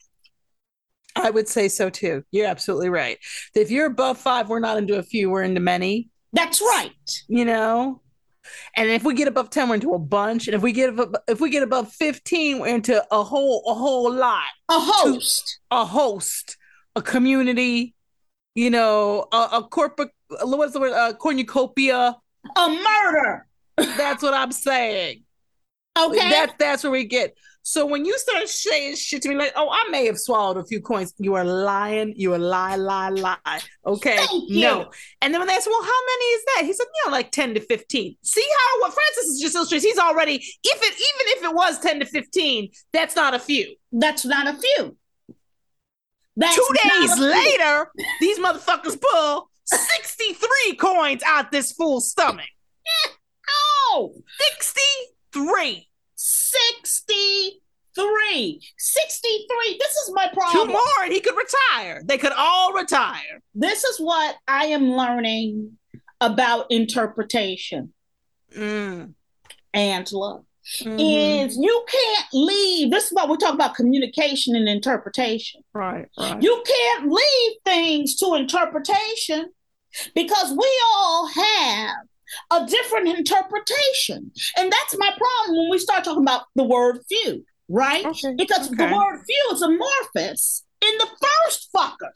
I 1.17 1.31
would 1.31 1.49
say 1.49 1.69
so 1.69 1.91
too. 1.91 2.25
You're 2.31 2.47
absolutely 2.47 2.91
right. 2.91 3.19
If 3.55 3.71
you're 3.71 3.87
above 3.87 4.19
five, 4.19 4.49
we're 4.49 4.61
not 4.61 4.79
into 4.79 4.99
a 4.99 5.03
few, 5.03 5.31
we're 5.31 5.43
into 5.43 5.61
many, 5.61 6.11
That's 6.33 6.61
right. 6.61 6.93
you 7.27 7.45
know? 7.45 8.03
And 8.77 8.89
if 8.89 9.05
we 9.05 9.15
get 9.15 9.29
above 9.29 9.51
10, 9.51 9.69
we're 9.69 9.75
into 9.75 9.93
a 9.93 9.99
bunch. 9.99 10.47
And 10.47 10.55
if 10.55 10.63
we 10.63 10.73
get 10.73 10.91
above, 10.91 11.15
if 11.27 11.41
we 11.41 11.51
get 11.51 11.63
above 11.63 11.93
15, 11.93 12.61
we're 12.61 12.69
into 12.69 13.05
a 13.11 13.23
whole 13.23 13.63
a 13.67 13.75
whole 13.75 14.11
lot. 14.11 14.49
A 14.71 14.79
host. 14.79 15.61
A 15.71 15.85
host, 15.85 16.57
a 16.97 17.03
community, 17.03 17.95
you 18.55 18.71
know, 18.71 19.27
a, 19.33 19.49
a 19.55 19.69
corporate 19.69 20.11
what's 20.31 20.73
the 20.73 20.81
word? 20.81 20.93
A 20.93 21.15
cornucopia. 21.15 22.17
A 22.57 22.69
murder. 22.69 23.48
That's 23.79 24.23
what 24.23 24.35
I'm 24.35 24.53
saying. 24.53 25.25
Okay. 25.99 26.31
That's 26.31 26.53
that's 26.59 26.83
where 26.85 26.93
we 26.93 27.05
get. 27.05 27.35
So 27.63 27.85
when 27.85 28.07
you 28.07 28.17
start 28.19 28.49
saying 28.49 28.97
shit 28.97 29.21
to 29.23 29.29
me 29.29 29.35
like, 29.35 29.53
"Oh, 29.55 29.69
I 29.71 29.91
may 29.91 30.07
have 30.07 30.19
swallowed 30.19 30.57
a 30.57 30.65
few 30.65 30.81
coins," 30.81 31.13
you 31.19 31.35
are 31.35 31.45
lying. 31.45 32.15
You 32.17 32.33
are 32.33 32.39
lie, 32.39 32.77
lie, 32.77 33.11
lie. 33.11 33.61
Okay, 33.85 34.17
no. 34.49 34.91
And 35.21 35.35
then 35.35 35.41
when 35.41 35.49
they 35.49 35.55
ask, 35.55 35.67
"Well, 35.67 35.83
how 35.83 36.01
many 36.07 36.25
is 36.25 36.45
that?" 36.47 36.63
He 36.65 36.73
said, 36.73 36.87
"You 36.95 37.11
know, 37.11 37.13
like 37.13 37.31
ten 37.31 37.53
to 37.55 37.61
15. 37.61 38.17
See 38.23 38.49
how 38.59 38.81
what 38.81 38.95
Frances 38.95 39.35
is 39.35 39.41
just 39.41 39.55
illustrates? 39.55 39.85
He's 39.85 39.99
already 39.99 40.37
if 40.37 40.83
it 40.83 40.95
even 40.95 41.37
if 41.37 41.45
it 41.45 41.55
was 41.55 41.79
ten 41.81 42.01
to 42.01 42.07
fifteen, 42.07 42.71
that's 42.93 43.15
not 43.15 43.35
a 43.35 43.39
few. 43.39 43.75
That's 43.93 44.25
not 44.25 44.47
a 44.47 44.59
few. 44.59 44.97
That's 46.37 46.57
Two 46.57 46.75
days 46.89 47.19
later, 47.19 47.93
these 48.21 48.39
motherfuckers 48.39 48.99
pull 48.99 49.51
sixty-three 49.67 50.77
coins 50.77 51.23
out 51.27 51.53
this 51.53 51.73
fool's 51.73 52.11
stomach. 52.11 52.49
Oh, 53.51 54.15
Sixty-three. 54.41 55.89
63. 56.17 58.61
63. 58.77 59.77
This 59.79 59.93
is 59.97 60.13
my 60.15 60.29
problem. 60.33 60.67
Two 60.69 60.73
more, 60.73 61.05
and 61.05 61.13
he 61.13 61.21
could 61.21 61.37
retire. 61.37 62.03
They 62.05 62.19
could 62.19 62.33
all 62.37 62.73
retire. 62.73 63.43
This 63.55 63.85
is 63.85 63.99
what 63.99 64.37
I 64.47 64.67
am 64.67 64.93
learning 64.93 65.79
about 66.21 66.67
interpretation, 66.71 67.93
Mm. 68.57 69.15
Angela. 69.75 70.43
Mhm. 70.81 71.47
Is 71.47 71.57
you 71.57 71.85
can't 71.91 72.27
leave. 72.35 72.91
This 72.91 73.07
is 73.07 73.13
what 73.13 73.29
we're 73.29 73.37
talking 73.37 73.55
about 73.55 73.75
communication 73.75 74.55
and 74.55 74.69
interpretation. 74.69 75.63
Right, 75.73 76.07
right. 76.19 76.43
You 76.43 76.63
can't 76.67 77.11
leave 77.11 77.53
things 77.65 78.17
to 78.17 78.35
interpretation 78.35 79.51
because 80.15 80.53
we 80.53 80.81
all 80.95 81.27
have 81.29 81.97
a 82.51 82.67
different 82.67 83.09
interpretation. 83.09 84.31
And 84.57 84.73
that's 84.73 84.97
my 84.99 85.11
problem 85.17 85.57
when 85.57 85.71
we 85.71 85.79
start 85.79 86.05
talking 86.05 86.23
about 86.23 86.45
the 86.55 86.65
word 86.65 87.01
few, 87.09 87.45
right? 87.69 88.05
Okay, 88.05 88.35
Because 88.37 88.71
the 88.71 88.85
word 88.85 89.23
few 89.27 89.51
is 89.53 89.63
amorphous 89.63 90.65
in 90.81 90.99
the 90.99 91.09
first 91.21 91.69
fucker. 91.75 92.11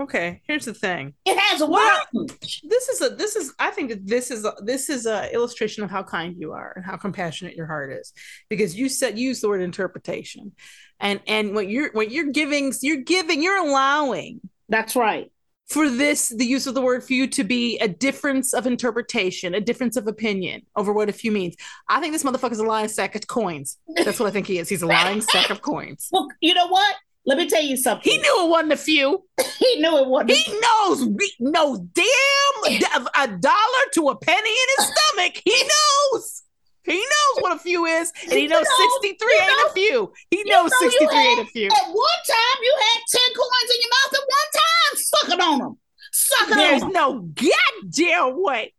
Okay, 0.00 0.40
here's 0.46 0.64
the 0.64 0.72
thing. 0.72 1.12
It 1.26 1.38
has 1.38 1.60
a 1.60 1.66
Well, 1.66 2.00
word. 2.14 2.30
This 2.40 2.88
is 2.88 3.02
a 3.02 3.10
this 3.10 3.36
is 3.36 3.52
I 3.58 3.70
think 3.70 3.90
that 3.90 4.06
this 4.06 4.30
is 4.30 4.46
a, 4.46 4.54
this 4.64 4.88
is 4.88 5.04
a 5.04 5.30
illustration 5.34 5.84
of 5.84 5.90
how 5.90 6.02
kind 6.02 6.36
you 6.38 6.52
are 6.52 6.72
and 6.74 6.84
how 6.84 6.96
compassionate 6.96 7.54
your 7.54 7.66
heart 7.66 7.92
is 7.92 8.14
because 8.48 8.74
you 8.74 8.88
said 8.88 9.18
used 9.18 9.42
the 9.42 9.48
word 9.48 9.60
interpretation. 9.60 10.52
And 11.00 11.20
and 11.26 11.54
what 11.54 11.68
you're 11.68 11.92
what 11.92 12.10
you're 12.10 12.30
giving 12.30 12.72
you're 12.80 13.02
giving 13.02 13.42
you're 13.42 13.58
allowing 13.58 14.40
That's 14.70 14.96
right. 14.96 15.30
For 15.70 15.88
this 15.88 16.28
the 16.30 16.44
use 16.44 16.66
of 16.66 16.74
the 16.74 16.80
word 16.82 17.02
few 17.04 17.26
to 17.28 17.44
be 17.44 17.78
a 17.78 17.88
difference 17.88 18.52
of 18.52 18.66
interpretation, 18.66 19.54
a 19.54 19.60
difference 19.60 19.96
of 19.96 20.06
opinion 20.06 20.62
over 20.76 20.92
what 20.92 21.08
a 21.08 21.12
few 21.12 21.30
means. 21.32 21.54
I 21.88 22.00
think 22.00 22.12
this 22.12 22.24
motherfucker's 22.24 22.58
a 22.58 22.64
lying 22.64 22.88
sack 22.88 23.14
of 23.14 23.26
coins. 23.26 23.78
That's 24.04 24.18
what 24.18 24.26
I 24.26 24.30
think 24.32 24.46
he 24.46 24.58
is. 24.58 24.68
He's 24.68 24.82
a 24.82 24.86
lying 24.86 25.20
sack 25.20 25.50
of 25.50 25.62
coins. 25.62 26.08
Well, 26.12 26.28
you 26.40 26.54
know 26.54 26.66
what? 26.68 26.96
Let 27.26 27.36
me 27.38 27.48
tell 27.48 27.62
you 27.62 27.76
something. 27.76 28.10
He 28.10 28.18
knew 28.18 28.44
it 28.46 28.48
wasn't 28.48 28.72
a 28.72 28.76
few. 28.76 29.24
He 29.58 29.76
knew 29.80 29.96
it 29.98 30.08
wasn't. 30.08 30.32
He 30.32 30.58
knows 30.58 31.06
knows 31.38 31.78
damn 31.80 33.06
a 33.14 33.28
dollar 33.38 33.84
to 33.94 34.08
a 34.08 34.16
penny 34.16 34.48
in 34.50 34.66
his 34.78 34.86
stomach. 34.92 35.40
He 35.44 35.54
knows. 35.62 36.42
He 36.82 36.96
knows 36.96 37.42
what 37.42 37.54
a 37.54 37.58
few 37.58 37.84
is, 37.84 38.10
and 38.24 38.32
he 38.32 38.42
You 38.44 38.48
knows 38.48 38.64
know- 38.64 38.88
63 39.00 39.28
you 39.32 39.40
ain't 39.42 39.50
know- 39.50 39.66
a 39.70 39.72
few. 39.72 40.12
He 40.30 40.42
knows 40.44 40.70
know, 40.70 40.78
you 40.80 40.90
63 40.90 41.18
ain't 41.18 41.40
a 41.40 41.44
few. 41.52 41.66
At 41.66 41.86
one 41.88 42.20
time, 42.26 42.58
you 42.62 42.74
had 42.80 43.00
10 43.10 43.20
coins 43.36 43.70
in 43.74 43.80
your 43.82 43.90
mouth 43.90 44.14
at 44.14 44.26
one 44.26 44.50
time, 44.54 44.96
sucking 44.96 45.40
on 45.40 45.58
them. 45.58 45.78
Sucking 46.12 46.56
There's 46.56 46.72
on 46.72 46.80
them. 46.80 46.88
No 47.00 47.20
goddamn 47.20 48.42
way. 48.42 48.74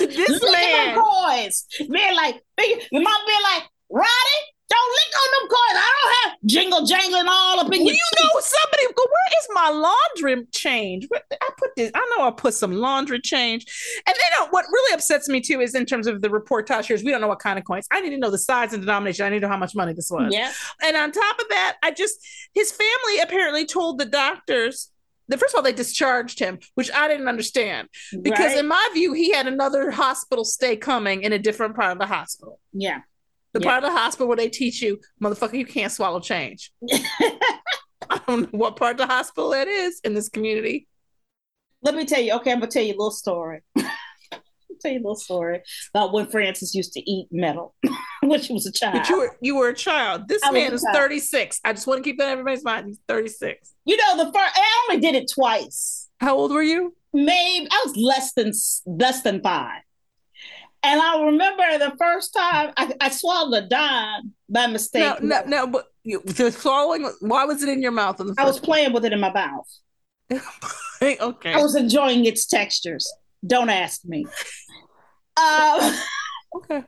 This 0.00 0.42
man. 0.42 0.98
Being 1.78 2.14
like, 2.14 2.42
your 2.92 3.02
mom 3.02 3.20
being 3.26 3.42
like, 3.42 3.64
Roddy, 3.90 4.38
don't 4.68 4.92
lick 4.92 5.14
on 5.14 5.28
them 5.32 5.48
coins. 5.48 5.78
I 5.78 5.92
don't 5.94 6.14
have 6.30 6.38
jingle 6.44 6.86
jangling 6.86 7.28
all 7.28 7.60
up 7.60 7.66
in 7.72 7.80
you 7.80 7.92
your 7.92 7.94
know 7.94 8.40
somebody 8.40 8.94
go, 8.94 9.04
where 9.04 9.40
is 9.40 9.48
my 9.52 9.70
laundry 9.70 10.44
change? 10.52 11.06
I 11.14 11.50
put 11.56 11.70
this, 11.76 11.90
I 11.94 12.14
know 12.16 12.24
I 12.24 12.32
put 12.32 12.52
some 12.54 12.72
laundry 12.72 13.20
change. 13.20 13.64
And 14.06 14.14
they 14.14 14.30
don't 14.36 14.52
what 14.52 14.64
really 14.70 14.94
upsets 14.94 15.28
me 15.28 15.40
too 15.40 15.60
is 15.60 15.74
in 15.74 15.86
terms 15.86 16.08
of 16.08 16.20
the 16.20 16.28
reportage 16.28 16.86
here 16.86 16.96
is 16.96 17.04
we 17.04 17.10
don't 17.12 17.20
know 17.20 17.28
what 17.28 17.38
kind 17.38 17.58
of 17.58 17.64
coins. 17.64 17.86
I 17.92 18.00
need 18.00 18.10
to 18.10 18.18
know 18.18 18.30
the 18.30 18.38
size 18.38 18.72
and 18.72 18.82
denomination. 18.82 19.24
I 19.24 19.28
need 19.28 19.40
to 19.40 19.46
know 19.46 19.52
how 19.52 19.58
much 19.58 19.76
money 19.76 19.92
this 19.92 20.10
was. 20.10 20.32
Yeah. 20.32 20.52
And 20.82 20.96
on 20.96 21.12
top 21.12 21.38
of 21.38 21.48
that, 21.50 21.76
I 21.82 21.92
just 21.92 22.18
his 22.52 22.72
family 22.72 23.20
apparently 23.22 23.66
told 23.66 23.98
the 23.98 24.06
doctors 24.06 24.90
first 25.32 25.54
of 25.54 25.58
all 25.58 25.62
they 25.62 25.72
discharged 25.72 26.38
him, 26.38 26.58
which 26.74 26.90
I 26.92 27.08
didn't 27.08 27.28
understand 27.28 27.88
because 28.22 28.52
Right? 28.52 28.58
in 28.58 28.68
my 28.68 28.88
view 28.94 29.12
he 29.12 29.32
had 29.32 29.46
another 29.46 29.90
hospital 29.90 30.44
stay 30.44 30.76
coming 30.76 31.22
in 31.22 31.32
a 31.32 31.38
different 31.38 31.74
part 31.76 31.92
of 31.92 31.98
the 31.98 32.06
hospital. 32.06 32.60
Yeah. 32.72 33.00
The 33.52 33.60
Yeah. 33.60 33.70
part 33.70 33.84
of 33.84 33.90
the 33.90 33.98
hospital 33.98 34.28
where 34.28 34.36
they 34.36 34.48
teach 34.48 34.82
you, 34.82 35.00
motherfucker, 35.22 35.58
you 35.58 35.66
can't 35.66 35.90
swallow 35.92 36.20
change. 36.20 36.70
I 38.08 38.20
don't 38.28 38.52
know 38.52 38.58
what 38.58 38.76
part 38.76 38.92
of 38.92 38.98
the 38.98 39.12
hospital 39.12 39.50
that 39.50 39.66
is 39.68 40.00
in 40.04 40.14
this 40.14 40.28
community. 40.28 40.86
Let 41.82 41.94
me 41.94 42.04
tell 42.04 42.20
you. 42.20 42.32
Okay, 42.34 42.52
I'm 42.52 42.60
gonna 42.60 42.70
tell 42.70 42.82
you 42.82 42.90
a 42.92 42.98
little 42.98 43.10
story. 43.10 43.60
Tell 44.80 44.92
you 44.92 44.98
a 44.98 45.00
little 45.00 45.16
story 45.16 45.62
about 45.94 46.12
when 46.12 46.26
Frances 46.26 46.74
used 46.74 46.92
to 46.94 47.10
eat 47.10 47.28
metal 47.30 47.74
when 48.22 48.40
she 48.40 48.52
was 48.52 48.66
a 48.66 48.72
child. 48.72 48.94
But 48.94 49.08
you 49.08 49.18
were 49.18 49.36
you 49.40 49.56
were 49.56 49.68
a 49.68 49.74
child. 49.74 50.28
This 50.28 50.42
I 50.44 50.50
man 50.50 50.72
is 50.72 50.84
36. 50.92 51.60
I 51.64 51.72
just 51.72 51.86
want 51.86 52.02
to 52.02 52.08
keep 52.08 52.18
that 52.18 52.26
in 52.26 52.32
everybody's 52.32 52.64
mind. 52.64 52.86
He's 52.86 53.00
36. 53.08 53.74
You 53.84 53.96
know, 53.96 54.24
the 54.24 54.32
first 54.32 54.52
I 54.56 54.86
only 54.88 55.00
did 55.00 55.14
it 55.14 55.30
twice. 55.32 56.08
How 56.20 56.36
old 56.36 56.52
were 56.52 56.62
you? 56.62 56.94
Maybe 57.12 57.68
I 57.70 57.82
was 57.84 57.96
less 57.96 58.32
than 58.34 58.52
less 58.86 59.22
than 59.22 59.42
five. 59.42 59.82
And 60.82 61.00
I 61.00 61.24
remember 61.24 61.78
the 61.78 61.96
first 61.98 62.32
time 62.32 62.72
I, 62.76 62.92
I 63.00 63.10
swallowed 63.10 63.64
a 63.64 63.66
dime 63.66 64.32
by 64.48 64.68
mistake. 64.68 65.20
No, 65.20 65.40
no, 65.40 65.42
no. 65.46 65.66
But 65.66 65.86
you, 66.04 66.22
the 66.24 66.52
swallowing. 66.52 67.10
Why 67.20 67.44
was 67.44 67.62
it 67.62 67.68
in 67.68 67.82
your 67.82 67.90
mouth? 67.90 68.20
I 68.20 68.24
was 68.24 68.36
first 68.38 68.62
playing 68.62 68.92
with 68.92 69.04
it 69.04 69.12
in 69.12 69.18
my 69.18 69.32
mouth. 69.32 69.66
okay. 71.02 71.52
I 71.52 71.56
was 71.56 71.74
enjoying 71.74 72.24
its 72.24 72.46
textures. 72.46 73.10
Don't 73.44 73.70
ask 73.70 74.04
me. 74.04 74.26
Um, 75.36 75.94
okay. 76.56 76.84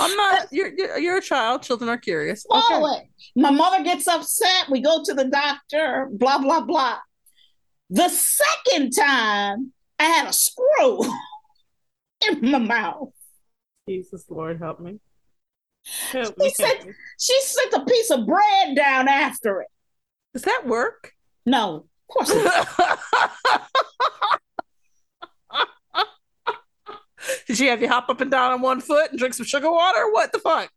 I'm 0.00 0.16
not. 0.16 0.48
You're 0.52 0.98
you're, 0.98 1.18
a 1.18 1.22
child. 1.22 1.62
Children 1.62 1.90
are 1.90 1.98
curious. 1.98 2.42
swallow 2.42 2.94
Okay. 2.94 3.02
it. 3.04 3.08
My 3.40 3.50
mother 3.50 3.82
gets 3.82 4.06
upset. 4.06 4.68
We 4.70 4.80
go 4.80 5.02
to 5.04 5.14
the 5.14 5.24
doctor. 5.24 6.08
Blah 6.12 6.38
blah 6.38 6.60
blah. 6.60 6.98
The 7.88 8.08
second 8.08 8.92
time, 8.92 9.72
I 9.98 10.04
had 10.04 10.28
a 10.28 10.32
screw 10.32 11.02
in 12.28 12.50
my 12.50 12.58
mouth. 12.58 13.10
Jesus 13.88 14.26
Lord, 14.28 14.58
help 14.58 14.80
me. 14.80 15.00
Help. 16.12 16.34
She 16.40 16.64
me. 16.64 16.92
she 17.18 17.40
sent 17.40 17.72
a 17.72 17.84
piece 17.84 18.10
of 18.10 18.26
bread 18.26 18.76
down 18.76 19.08
after 19.08 19.62
it. 19.62 19.68
Does 20.34 20.42
that 20.42 20.66
work? 20.66 21.12
No, 21.46 21.86
of 22.08 22.26
course 22.26 22.34
not. 22.44 22.98
Did 27.50 27.56
she 27.56 27.66
have 27.66 27.82
you 27.82 27.88
hop 27.88 28.08
up 28.08 28.20
and 28.20 28.30
down 28.30 28.52
on 28.52 28.60
one 28.60 28.80
foot 28.80 29.10
and 29.10 29.18
drink 29.18 29.34
some 29.34 29.44
sugar 29.44 29.72
water? 29.72 30.12
What 30.12 30.30
the 30.30 30.38
fuck? 30.38 30.70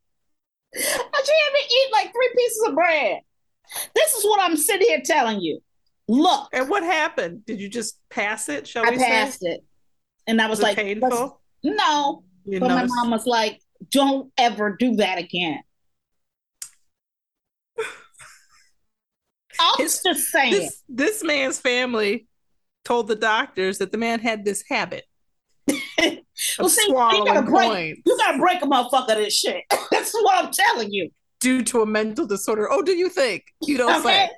She 0.74 0.82
had 0.82 1.54
me 1.54 1.60
eat 1.70 1.90
like 1.92 2.12
three 2.12 2.32
pieces 2.36 2.64
of 2.68 2.74
bread. 2.74 3.20
This 3.94 4.14
is 4.14 4.24
what 4.24 4.42
I'm 4.42 4.58
sitting 4.58 4.88
here 4.88 5.04
telling 5.06 5.40
you. 5.40 5.60
Look. 6.08 6.50
And 6.52 6.68
what 6.70 6.82
happened? 6.82 7.46
Did 7.46 7.62
you 7.62 7.70
just 7.70 8.00
pass 8.10 8.50
it? 8.50 8.66
Shall 8.68 8.88
I 8.88 8.90
we 8.90 8.98
passed 8.98 9.42
say? 9.42 9.50
it. 9.50 9.64
And 10.26 10.42
I 10.42 10.48
was, 10.48 10.58
Was 10.58 10.64
like, 10.64 10.78
painful? 10.78 11.40
No. 11.64 12.24
You 12.44 12.60
but 12.60 12.70
my 12.70 12.76
noticed? 12.78 12.96
mom 12.96 13.12
was 13.12 13.28
like, 13.28 13.62
don't 13.92 14.32
ever 14.40 14.76
do 14.76 14.96
that 14.96 15.20
again. 15.20 15.62
I'm 19.60 19.76
just 19.78 20.02
saying. 20.02 20.54
This, 20.54 20.82
this 20.90 21.24
man's 21.24 21.60
family 21.60 22.26
told 22.84 23.10
the 23.10 23.16
doctors 23.16 23.78
that 23.78 23.92
the 23.92 24.00
man 24.00 24.22
had 24.22 24.44
this 24.44 24.64
habit 24.68 25.06
well, 26.60 26.70
see, 26.70 26.82
you 26.82 26.88
swallowing 26.90 27.26
gotta 27.26 27.42
break, 27.44 27.70
coins 27.70 27.98
you 28.06 28.18
gotta 28.18 28.38
break 28.38 28.62
a 28.62 28.66
motherfucker 28.66 29.16
this 29.16 29.38
shit. 29.38 29.64
That's 29.92 30.14
what 30.14 30.44
I'm 30.46 30.52
telling 30.52 30.92
you. 30.92 31.10
due 31.40 31.62
to 31.64 31.82
a 31.82 31.86
mental 31.86 32.26
disorder. 32.26 32.68
Oh, 32.72 32.82
do 32.82 32.94
you 32.94 33.10
think? 33.10 33.44
You 33.62 33.78
don't 33.78 34.00
Okay. 34.06 34.28
say. 34.28 34.30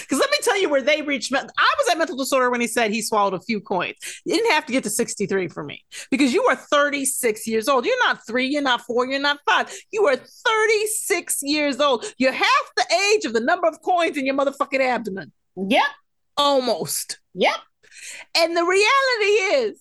Because 0.00 0.18
let 0.20 0.30
me 0.30 0.38
tell 0.40 0.58
you 0.58 0.70
where 0.70 0.80
they 0.80 1.02
reached. 1.02 1.34
I 1.34 1.42
was 1.42 1.88
at 1.90 1.98
mental 1.98 2.16
disorder 2.16 2.48
when 2.48 2.60
he 2.60 2.66
said 2.66 2.90
he 2.90 3.02
swallowed 3.02 3.34
a 3.34 3.40
few 3.40 3.60
coins. 3.60 3.96
You 4.24 4.34
didn't 4.34 4.52
have 4.52 4.64
to 4.66 4.72
get 4.72 4.84
to 4.84 4.88
63 4.90 5.48
for 5.48 5.62
me 5.64 5.84
because 6.10 6.32
you 6.32 6.42
are 6.44 6.56
36 6.56 7.46
years 7.46 7.68
old. 7.68 7.84
You're 7.84 7.98
not 8.06 8.20
three, 8.26 8.46
you're 8.46 8.62
not 8.62 8.80
four, 8.82 9.06
you're 9.06 9.20
not 9.20 9.40
five. 9.44 9.70
You 9.92 10.06
are 10.06 10.16
36 10.16 11.42
years 11.42 11.80
old. 11.80 12.06
You're 12.18 12.32
half 12.32 12.70
the 12.76 12.86
age 13.12 13.24
of 13.26 13.34
the 13.34 13.40
number 13.40 13.66
of 13.66 13.82
coins 13.82 14.16
in 14.16 14.24
your 14.24 14.36
motherfucking 14.36 14.80
abdomen. 14.80 15.32
Yep. 15.56 15.82
Almost. 16.38 17.18
Yep. 17.34 17.56
And 18.36 18.56
the 18.56 18.64
reality 18.64 19.58
is, 19.68 19.80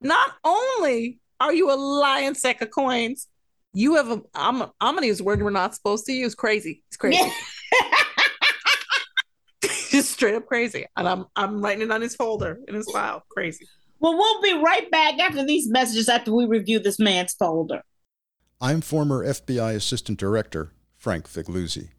not 0.00 0.32
only 0.44 1.18
are 1.38 1.52
you 1.52 1.70
a 1.70 1.74
lying 1.74 2.34
sack 2.34 2.60
of 2.62 2.70
coins, 2.70 3.26
you 3.72 3.96
have 3.96 4.10
a. 4.10 4.22
I'm. 4.34 4.62
I'm 4.80 4.94
gonna 4.94 5.06
use 5.06 5.20
a 5.20 5.24
word 5.24 5.42
we're 5.42 5.50
not 5.50 5.74
supposed 5.74 6.06
to 6.06 6.12
use. 6.12 6.34
Crazy. 6.34 6.82
It's 6.88 6.96
crazy. 6.96 7.20
Just 9.62 10.10
straight 10.12 10.34
up 10.34 10.46
crazy. 10.46 10.86
And 10.96 11.08
I'm. 11.08 11.26
I'm 11.36 11.62
writing 11.62 11.82
it 11.82 11.92
on 11.92 12.00
his 12.00 12.16
folder 12.16 12.58
in 12.66 12.74
his 12.74 12.90
file. 12.90 13.22
Crazy. 13.30 13.66
Well, 14.00 14.16
we'll 14.16 14.42
be 14.42 14.54
right 14.54 14.90
back 14.90 15.18
after 15.18 15.44
these 15.44 15.68
messages 15.68 16.08
after 16.08 16.32
we 16.32 16.46
review 16.46 16.78
this 16.78 16.98
man's 16.98 17.34
folder. 17.34 17.82
I'm 18.60 18.80
former 18.80 19.24
FBI 19.24 19.74
Assistant 19.74 20.18
Director 20.18 20.72
Frank 20.96 21.28
Figliuzzi. 21.28 21.90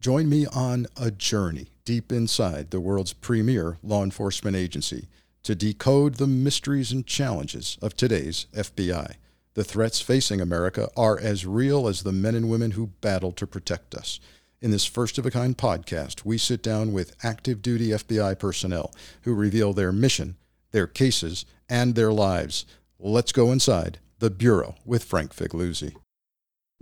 Join 0.00 0.28
me 0.28 0.46
on 0.46 0.86
a 0.96 1.10
journey 1.10 1.68
deep 1.84 2.12
inside 2.12 2.70
the 2.70 2.80
world's 2.80 3.12
premier 3.12 3.78
law 3.82 4.04
enforcement 4.04 4.56
agency 4.56 5.08
to 5.48 5.54
decode 5.54 6.16
the 6.16 6.26
mysteries 6.26 6.92
and 6.92 7.06
challenges 7.06 7.78
of 7.80 7.96
today's 7.96 8.48
FBI. 8.52 9.14
The 9.54 9.64
threats 9.64 9.98
facing 9.98 10.42
America 10.42 10.90
are 10.94 11.18
as 11.18 11.46
real 11.46 11.88
as 11.88 12.02
the 12.02 12.12
men 12.12 12.34
and 12.34 12.50
women 12.50 12.72
who 12.72 12.88
battle 13.00 13.32
to 13.32 13.46
protect 13.46 13.94
us. 13.94 14.20
In 14.60 14.72
this 14.72 14.84
first 14.84 15.16
of 15.16 15.24
a 15.24 15.30
kind 15.30 15.56
podcast, 15.56 16.22
we 16.22 16.36
sit 16.36 16.62
down 16.62 16.92
with 16.92 17.16
active 17.22 17.62
duty 17.62 17.88
FBI 17.92 18.38
personnel 18.38 18.92
who 19.22 19.32
reveal 19.32 19.72
their 19.72 19.90
mission, 19.90 20.36
their 20.72 20.86
cases, 20.86 21.46
and 21.66 21.94
their 21.94 22.12
lives. 22.12 22.66
Let's 22.98 23.32
go 23.32 23.50
inside 23.50 24.00
the 24.18 24.28
Bureau 24.28 24.74
with 24.84 25.02
Frank 25.02 25.34
Figliuzzi. 25.34 25.96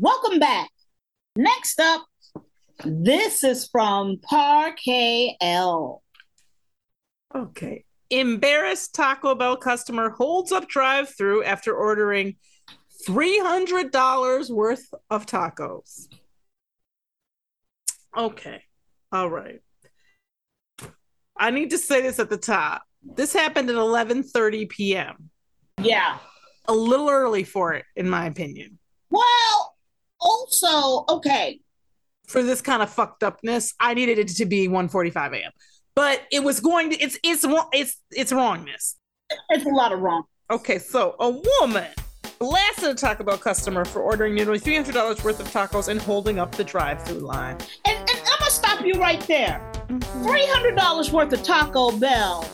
Welcome 0.01 0.41
back. 0.41 0.71
Next 1.37 1.79
up, 1.79 2.05
this 2.85 3.45
is 3.45 3.69
from 3.69 4.19
Parquet 4.29 5.37
L. 5.41 6.03
Okay. 7.33 7.86
Embarrassed 8.11 8.95
Taco 8.95 9.35
Bell 9.35 9.57
customer 9.57 10.11
holds 10.11 10.53
up 10.53 10.69
drive 10.69 11.15
through 11.17 11.45
after 11.45 11.75
ordering 11.75 12.37
$300 13.09 14.51
worth 14.51 14.87
of 15.11 15.27
tacos. 15.27 16.09
Okay. 18.17 18.63
All 19.13 19.29
right. 19.29 19.61
I 21.37 21.51
need 21.51 21.71
to 21.71 21.79
say 21.79 22.01
this 22.01 22.19
at 22.19 22.31
the 22.31 22.39
top. 22.39 22.83
This 23.03 23.33
happened 23.33 23.69
at 23.69 23.77
11:30 23.77 24.69
p.m. 24.69 25.31
Yeah. 25.81 26.19
A 26.67 26.75
little 26.75 27.11
early 27.11 27.45
for 27.45 27.75
it 27.75 27.85
in 27.95 28.09
my 28.09 28.27
opinion. 28.27 28.79
Well, 29.11 29.77
also, 30.19 31.05
okay. 31.09 31.61
For 32.27 32.43
this 32.43 32.61
kind 32.61 32.83
of 32.83 32.91
fucked 32.91 33.23
upness, 33.23 33.75
I 33.79 33.95
needed 33.95 34.19
it 34.19 34.29
to 34.29 34.47
be 34.47 34.67
1:45 34.67 35.35
a.m. 35.35 35.53
But 35.97 36.23
it 36.31 36.45
was 36.45 36.61
going 36.61 36.91
to 36.91 36.97
it's 37.03 37.19
it's 37.25 37.45
wrong 37.45 37.69
it's 37.73 37.97
it's 38.13 38.31
wrongness. 38.31 38.97
It's 39.51 39.65
a 39.65 39.71
lot 39.71 39.93
of 39.93 40.01
wrong. 40.01 40.25
Okay, 40.53 40.79
so 40.79 41.17
a 41.19 41.31
woman 41.61 41.89
blasted 42.39 42.91
a 42.91 42.95
Taco 42.95 43.25
Bell 43.25 43.39
customer 43.39 43.85
for 43.85 44.03
ordering 44.03 44.35
nearly 44.35 44.61
$300 44.61 45.25
worth 45.25 45.41
of 45.41 45.49
tacos 45.51 45.89
and 45.89 46.01
holding 46.01 46.39
up 46.39 46.55
the 46.55 46.63
drive-through 46.63 47.19
line. 47.19 47.57
And, 47.87 47.99
and 47.99 48.11
I'm 48.11 48.39
gonna 48.39 48.51
stop 48.51 48.85
you 48.85 48.95
right 49.01 49.21
there. 49.23 49.59
Mm-hmm. 49.89 50.23
Three 50.23 50.47
hundred 50.47 50.77
dollars 50.77 51.11
worth 51.11 51.33
of 51.33 51.43
Taco 51.43 51.97
Bell 51.99 52.49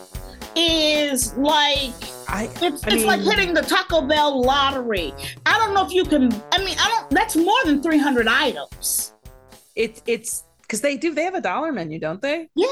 is 0.54 1.34
like 1.34 1.92
I 2.28 2.48
it's, 2.60 2.86
I 2.86 2.92
it's 2.92 3.04
like 3.04 3.20
hitting 3.20 3.54
the 3.54 3.62
Taco 3.62 4.02
Bell 4.02 4.40
lottery. 4.40 5.12
I 5.46 5.58
don't 5.58 5.74
know 5.74 5.84
if 5.84 5.92
you 5.92 6.04
can. 6.04 6.32
I 6.52 6.58
mean, 6.58 6.76
I 6.78 6.88
don't. 6.88 7.10
That's 7.10 7.36
more 7.36 7.64
than 7.64 7.82
three 7.82 7.98
hundred 7.98 8.28
items. 8.28 9.14
It's 9.74 10.02
it's 10.06 10.44
because 10.60 10.80
they 10.80 10.96
do 10.96 11.14
they 11.14 11.24
have 11.24 11.34
a 11.34 11.40
dollar 11.40 11.72
menu, 11.72 11.98
don't 11.98 12.22
they? 12.22 12.48
Yeah. 12.54 12.66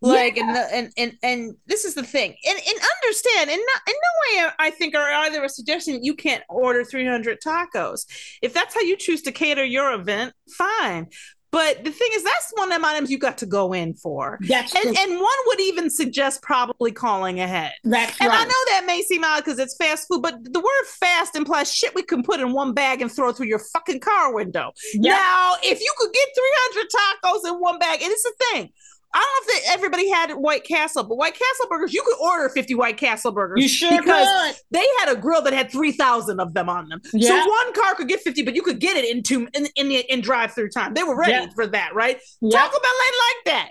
Like 0.00 0.36
Yeah. 0.36 0.42
and, 0.42 0.56
the, 0.56 0.74
and 0.74 0.92
and 0.96 1.12
and 1.22 1.56
this 1.66 1.84
is 1.84 1.94
the 1.94 2.02
thing, 2.02 2.34
and 2.46 2.58
and 2.58 2.78
understand, 3.02 3.50
and 3.50 3.60
not 3.60 3.80
in 3.88 3.94
no 3.94 4.42
way 4.44 4.50
I 4.58 4.70
think 4.70 4.94
are 4.94 5.10
either 5.24 5.42
a 5.44 5.48
suggestion 5.48 6.04
you 6.04 6.14
can't 6.14 6.42
order 6.48 6.84
300 6.84 7.38
tacos. 7.40 8.06
If 8.42 8.52
that's 8.52 8.74
how 8.74 8.82
you 8.82 8.96
choose 8.96 9.22
to 9.22 9.32
cater 9.32 9.64
your 9.64 9.92
event, 9.92 10.34
fine. 10.50 11.08
But 11.52 11.84
the 11.84 11.90
thing 11.90 12.08
is, 12.12 12.22
that's 12.22 12.52
one 12.54 12.68
of 12.70 12.74
them 12.74 12.84
items 12.84 13.10
you 13.10 13.18
got 13.18 13.38
to 13.38 13.46
go 13.46 13.72
in 13.72 13.94
for. 13.94 14.38
That's 14.46 14.74
and, 14.74 14.82
true. 14.82 14.94
and 14.98 15.12
one 15.12 15.38
would 15.46 15.60
even 15.60 15.88
suggest 15.88 16.42
probably 16.42 16.92
calling 16.92 17.40
ahead. 17.40 17.72
That's 17.82 18.20
And 18.20 18.30
I 18.30 18.44
know 18.44 18.64
that 18.68 18.82
may 18.86 19.00
seem 19.00 19.24
odd 19.24 19.42
because 19.44 19.58
it's 19.58 19.74
fast 19.76 20.06
food, 20.08 20.20
but 20.20 20.34
the 20.44 20.60
word 20.60 20.86
fast 20.86 21.34
implies 21.34 21.72
shit 21.72 21.94
we 21.94 22.02
can 22.02 22.22
put 22.22 22.40
in 22.40 22.52
one 22.52 22.74
bag 22.74 23.00
and 23.00 23.10
throw 23.10 23.32
through 23.32 23.46
your 23.46 23.60
fucking 23.60 24.00
car 24.00 24.34
window. 24.34 24.72
Now, 24.96 25.54
if 25.62 25.80
you 25.80 25.94
could 25.96 26.12
get 26.12 26.28
300 26.74 26.88
tacos 26.90 27.48
in 27.48 27.60
one 27.60 27.78
bag, 27.78 28.02
and 28.02 28.12
it's 28.12 28.24
the 28.24 28.34
thing. 28.52 28.72
I 29.16 29.18
don't 29.18 29.48
know 29.48 29.54
if 29.54 29.64
they, 29.64 29.72
everybody 29.72 30.10
had 30.10 30.32
White 30.34 30.64
Castle, 30.64 31.02
but 31.02 31.16
White 31.16 31.32
Castle 31.32 31.66
burgers, 31.70 31.94
you 31.94 32.02
could 32.02 32.18
order 32.20 32.50
50 32.50 32.74
White 32.74 32.98
Castle 32.98 33.32
burgers. 33.32 33.62
You 33.62 33.68
sure 33.68 33.90
because 33.90 34.28
could. 34.28 34.62
they 34.72 34.84
had 35.00 35.16
a 35.16 35.18
grill 35.18 35.40
that 35.40 35.54
had 35.54 35.70
3,000 35.70 36.38
of 36.38 36.52
them 36.52 36.68
on 36.68 36.90
them. 36.90 37.00
Yeah. 37.14 37.30
So 37.30 37.48
one 37.48 37.72
car 37.72 37.94
could 37.94 38.08
get 38.08 38.20
50, 38.20 38.42
but 38.42 38.54
you 38.54 38.60
could 38.60 38.78
get 38.78 38.98
it 38.98 39.08
in 39.08 39.22
two 39.22 39.48
in, 39.54 39.68
in, 39.74 39.88
the, 39.88 40.00
in 40.12 40.20
drive 40.20 40.52
through 40.52 40.68
time. 40.68 40.92
They 40.92 41.02
were 41.02 41.16
ready 41.16 41.32
Yeah. 41.32 41.46
for 41.54 41.66
that, 41.66 41.94
right? 41.94 42.20
Yep. 42.42 42.52
Taco 42.52 42.78
Bell 42.78 42.92
ain't 43.06 43.16
like 43.16 43.44
that. 43.54 43.70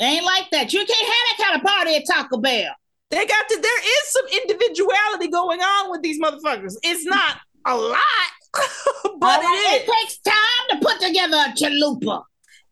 Ain't 0.00 0.24
like 0.24 0.50
that. 0.52 0.72
You 0.72 0.78
can't 0.78 0.90
have 0.90 1.06
that 1.06 1.44
kind 1.44 1.56
of 1.56 1.66
party 1.66 1.96
at 1.96 2.04
Taco 2.08 2.38
Bell. 2.38 2.72
They 3.10 3.26
got 3.26 3.48
to. 3.48 3.58
There 3.60 3.80
is 3.80 4.12
some 4.12 4.26
individuality 4.42 5.28
going 5.28 5.60
on 5.60 5.90
with 5.90 6.02
these 6.02 6.20
motherfuckers. 6.20 6.74
It's 6.82 7.04
not 7.04 7.36
a 7.66 7.76
lot, 7.76 7.98
but 8.54 9.40
right, 9.42 9.80
it 9.82 9.90
takes 9.90 10.18
time 10.20 10.34
to 10.70 10.86
put 10.86 11.00
together 11.00 11.36
a 11.36 11.52
chalupa. 11.52 12.22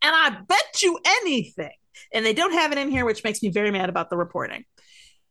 And 0.03 0.15
I 0.15 0.37
bet 0.47 0.81
you 0.81 0.97
anything, 1.05 1.69
and 2.13 2.25
they 2.25 2.33
don't 2.33 2.53
have 2.53 2.71
it 2.71 2.77
in 2.77 2.89
here, 2.89 3.05
which 3.05 3.23
makes 3.23 3.41
me 3.43 3.49
very 3.49 3.71
mad 3.71 3.89
about 3.89 4.09
the 4.09 4.17
reporting. 4.17 4.63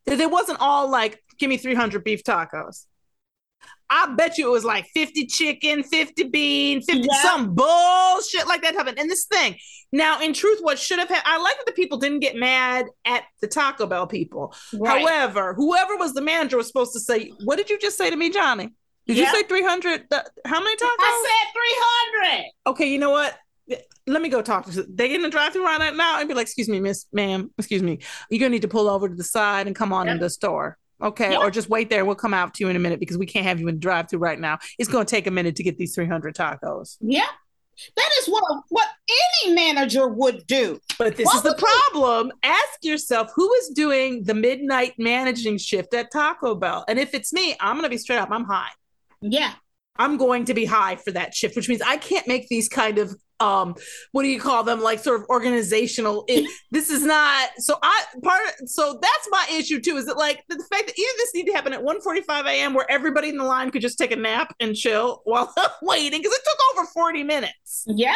That 0.05 0.19
it 0.19 0.31
wasn't 0.31 0.59
all 0.61 0.89
like, 0.89 1.23
"Give 1.37 1.49
me 1.49 1.57
three 1.57 1.75
hundred 1.75 2.03
beef 2.03 2.23
tacos." 2.23 2.85
I 3.93 4.13
bet 4.15 4.37
you 4.37 4.47
it 4.47 4.51
was 4.51 4.63
like 4.63 4.85
50 4.93 5.27
chicken, 5.27 5.83
50 5.83 6.23
bean, 6.29 6.81
50 6.81 7.01
Yeah. 7.11 7.21
some 7.23 7.53
bullshit 7.53 8.47
like 8.47 8.61
that 8.61 8.73
happened. 8.73 8.97
And 8.97 9.09
this 9.11 9.25
thing, 9.25 9.57
now 9.91 10.21
in 10.21 10.31
truth, 10.33 10.59
what 10.61 10.79
should 10.79 10.97
have 10.97 11.09
happened, 11.09 11.25
I 11.27 11.37
like 11.41 11.57
that 11.57 11.65
the 11.65 11.73
people 11.73 11.97
didn't 11.97 12.21
get 12.21 12.37
mad 12.37 12.85
at 13.03 13.25
the 13.41 13.47
Taco 13.47 13.85
Bell 13.85 14.07
people. 14.07 14.55
Right. 14.73 15.01
However, 15.01 15.53
whoever 15.55 15.97
was 15.97 16.13
the 16.13 16.21
manager 16.21 16.55
was 16.55 16.67
supposed 16.67 16.93
to 16.93 17.01
say, 17.01 17.33
What 17.43 17.57
did 17.57 17.69
you 17.69 17.77
just 17.77 17.97
say 17.97 18.09
to 18.09 18.15
me, 18.15 18.29
Johnny? 18.29 18.69
Did 19.07 19.17
you 19.17 19.25
say 19.27 19.43
300? 19.43 20.09
th- 20.09 20.21
How 20.45 20.59
many 20.63 20.75
tacos? 20.77 20.87
I 20.99 21.43
said 21.43 22.23
300. 22.31 22.45
okay, 22.67 22.85
you 22.89 22.97
know 22.97 23.09
what? 23.11 23.37
Let 24.07 24.21
me 24.21 24.29
go 24.29 24.41
talk 24.41 24.65
to 24.65 24.83
they 24.83 25.07
get 25.09 25.15
in 25.17 25.21
the 25.21 25.29
drive 25.29 25.53
through 25.53 25.65
right 25.65 25.95
now 25.95 26.19
and 26.19 26.27
be 26.27 26.33
like, 26.33 26.43
excuse 26.47 26.67
me, 26.67 26.79
miss, 26.79 27.05
ma'am, 27.13 27.51
excuse 27.57 27.83
me. 27.83 27.99
You're 28.29 28.39
gonna 28.39 28.49
need 28.49 28.63
to 28.63 28.67
pull 28.67 28.89
over 28.89 29.07
to 29.07 29.15
the 29.15 29.23
side 29.23 29.67
and 29.67 29.75
come 29.75 29.93
on 29.93 30.07
in 30.07 30.15
Yep. 30.15 30.21
the 30.21 30.29
store. 30.29 30.77
Okay. 31.01 31.31
Yep. 31.31 31.39
Or 31.41 31.51
just 31.51 31.69
wait 31.69 31.89
there 31.89 32.05
we'll 32.05 32.15
come 32.15 32.33
out 32.33 32.53
to 32.55 32.63
you 32.63 32.69
in 32.69 32.75
a 32.75 32.79
minute 32.79 32.99
because 32.99 33.17
we 33.17 33.25
can't 33.25 33.45
have 33.45 33.59
you 33.59 33.67
in 33.67 33.75
the 33.75 33.79
drive 33.79 34.09
through 34.09 34.19
right 34.19 34.39
now. 34.39 34.59
It's 34.79 34.89
gonna 34.89 35.05
take 35.05 35.27
a 35.27 35.31
minute 35.31 35.55
to 35.57 35.63
get 35.63 35.77
these 35.77 35.93
300 35.95 36.35
tacos. 36.35 36.97
Yeah. 36.99 37.25
That 37.95 38.09
is 38.19 38.27
what 38.27 38.43
what 38.69 38.87
any 39.43 39.55
manager 39.55 40.07
would 40.07 40.45
do. 40.45 40.79
But 40.99 41.15
this 41.15 41.25
What 41.25 41.37
is 41.37 41.41
the 41.43 41.49
would 41.51 41.61
you- 41.61 41.67
problem. 41.91 42.31
Ask 42.43 42.83
yourself 42.83 43.31
who 43.35 43.51
is 43.53 43.69
doing 43.69 44.23
the 44.23 44.33
midnight 44.35 44.93
managing 44.97 45.57
shift 45.57 45.93
at 45.93 46.11
Taco 46.11 46.53
Bell. 46.55 46.85
And 46.87 46.99
if 46.99 47.13
it's 47.13 47.31
me, 47.33 47.55
I'm 47.59 47.75
gonna 47.77 47.89
be 47.89 47.97
straight 47.97 48.19
up, 48.19 48.29
I'm 48.31 48.45
high. 48.45 48.69
Yeah. 49.21 49.53
I'm 49.97 50.17
going 50.17 50.45
to 50.45 50.53
be 50.53 50.65
high 50.65 50.95
for 50.95 51.11
that 51.11 51.33
shift, 51.35 51.55
which 51.55 51.67
means 51.69 51.81
I 51.81 51.97
can't 51.97 52.27
make 52.27 52.47
these 52.47 52.69
kind 52.69 52.97
of 52.97 53.15
um 53.41 53.75
what 54.11 54.23
do 54.23 54.29
you 54.29 54.39
call 54.39 54.63
them 54.63 54.81
like 54.81 54.99
sort 54.99 55.19
of 55.19 55.27
organizational 55.29 56.23
it, 56.27 56.49
this 56.71 56.89
is 56.89 57.03
not 57.03 57.49
so 57.57 57.77
i 57.81 58.03
part 58.23 58.41
so 58.65 58.99
that's 59.01 59.27
my 59.31 59.45
issue 59.51 59.79
too 59.81 59.97
is 59.97 60.05
that 60.05 60.17
like 60.17 60.43
the 60.49 60.55
fact 60.71 60.87
that 60.87 60.97
either 60.97 61.13
this 61.17 61.33
need 61.33 61.45
to 61.45 61.53
happen 61.53 61.73
at 61.73 61.81
1:45 61.81 62.45
a.m 62.45 62.73
where 62.73 62.89
everybody 62.89 63.29
in 63.29 63.37
the 63.37 63.43
line 63.43 63.71
could 63.71 63.81
just 63.81 63.97
take 63.97 64.11
a 64.11 64.15
nap 64.15 64.53
and 64.59 64.75
chill 64.75 65.21
while 65.25 65.53
waiting 65.81 66.19
because 66.19 66.33
it 66.33 66.41
took 66.43 66.59
over 66.77 66.87
40 66.93 67.23
minutes 67.23 67.85
Yeah. 67.87 68.15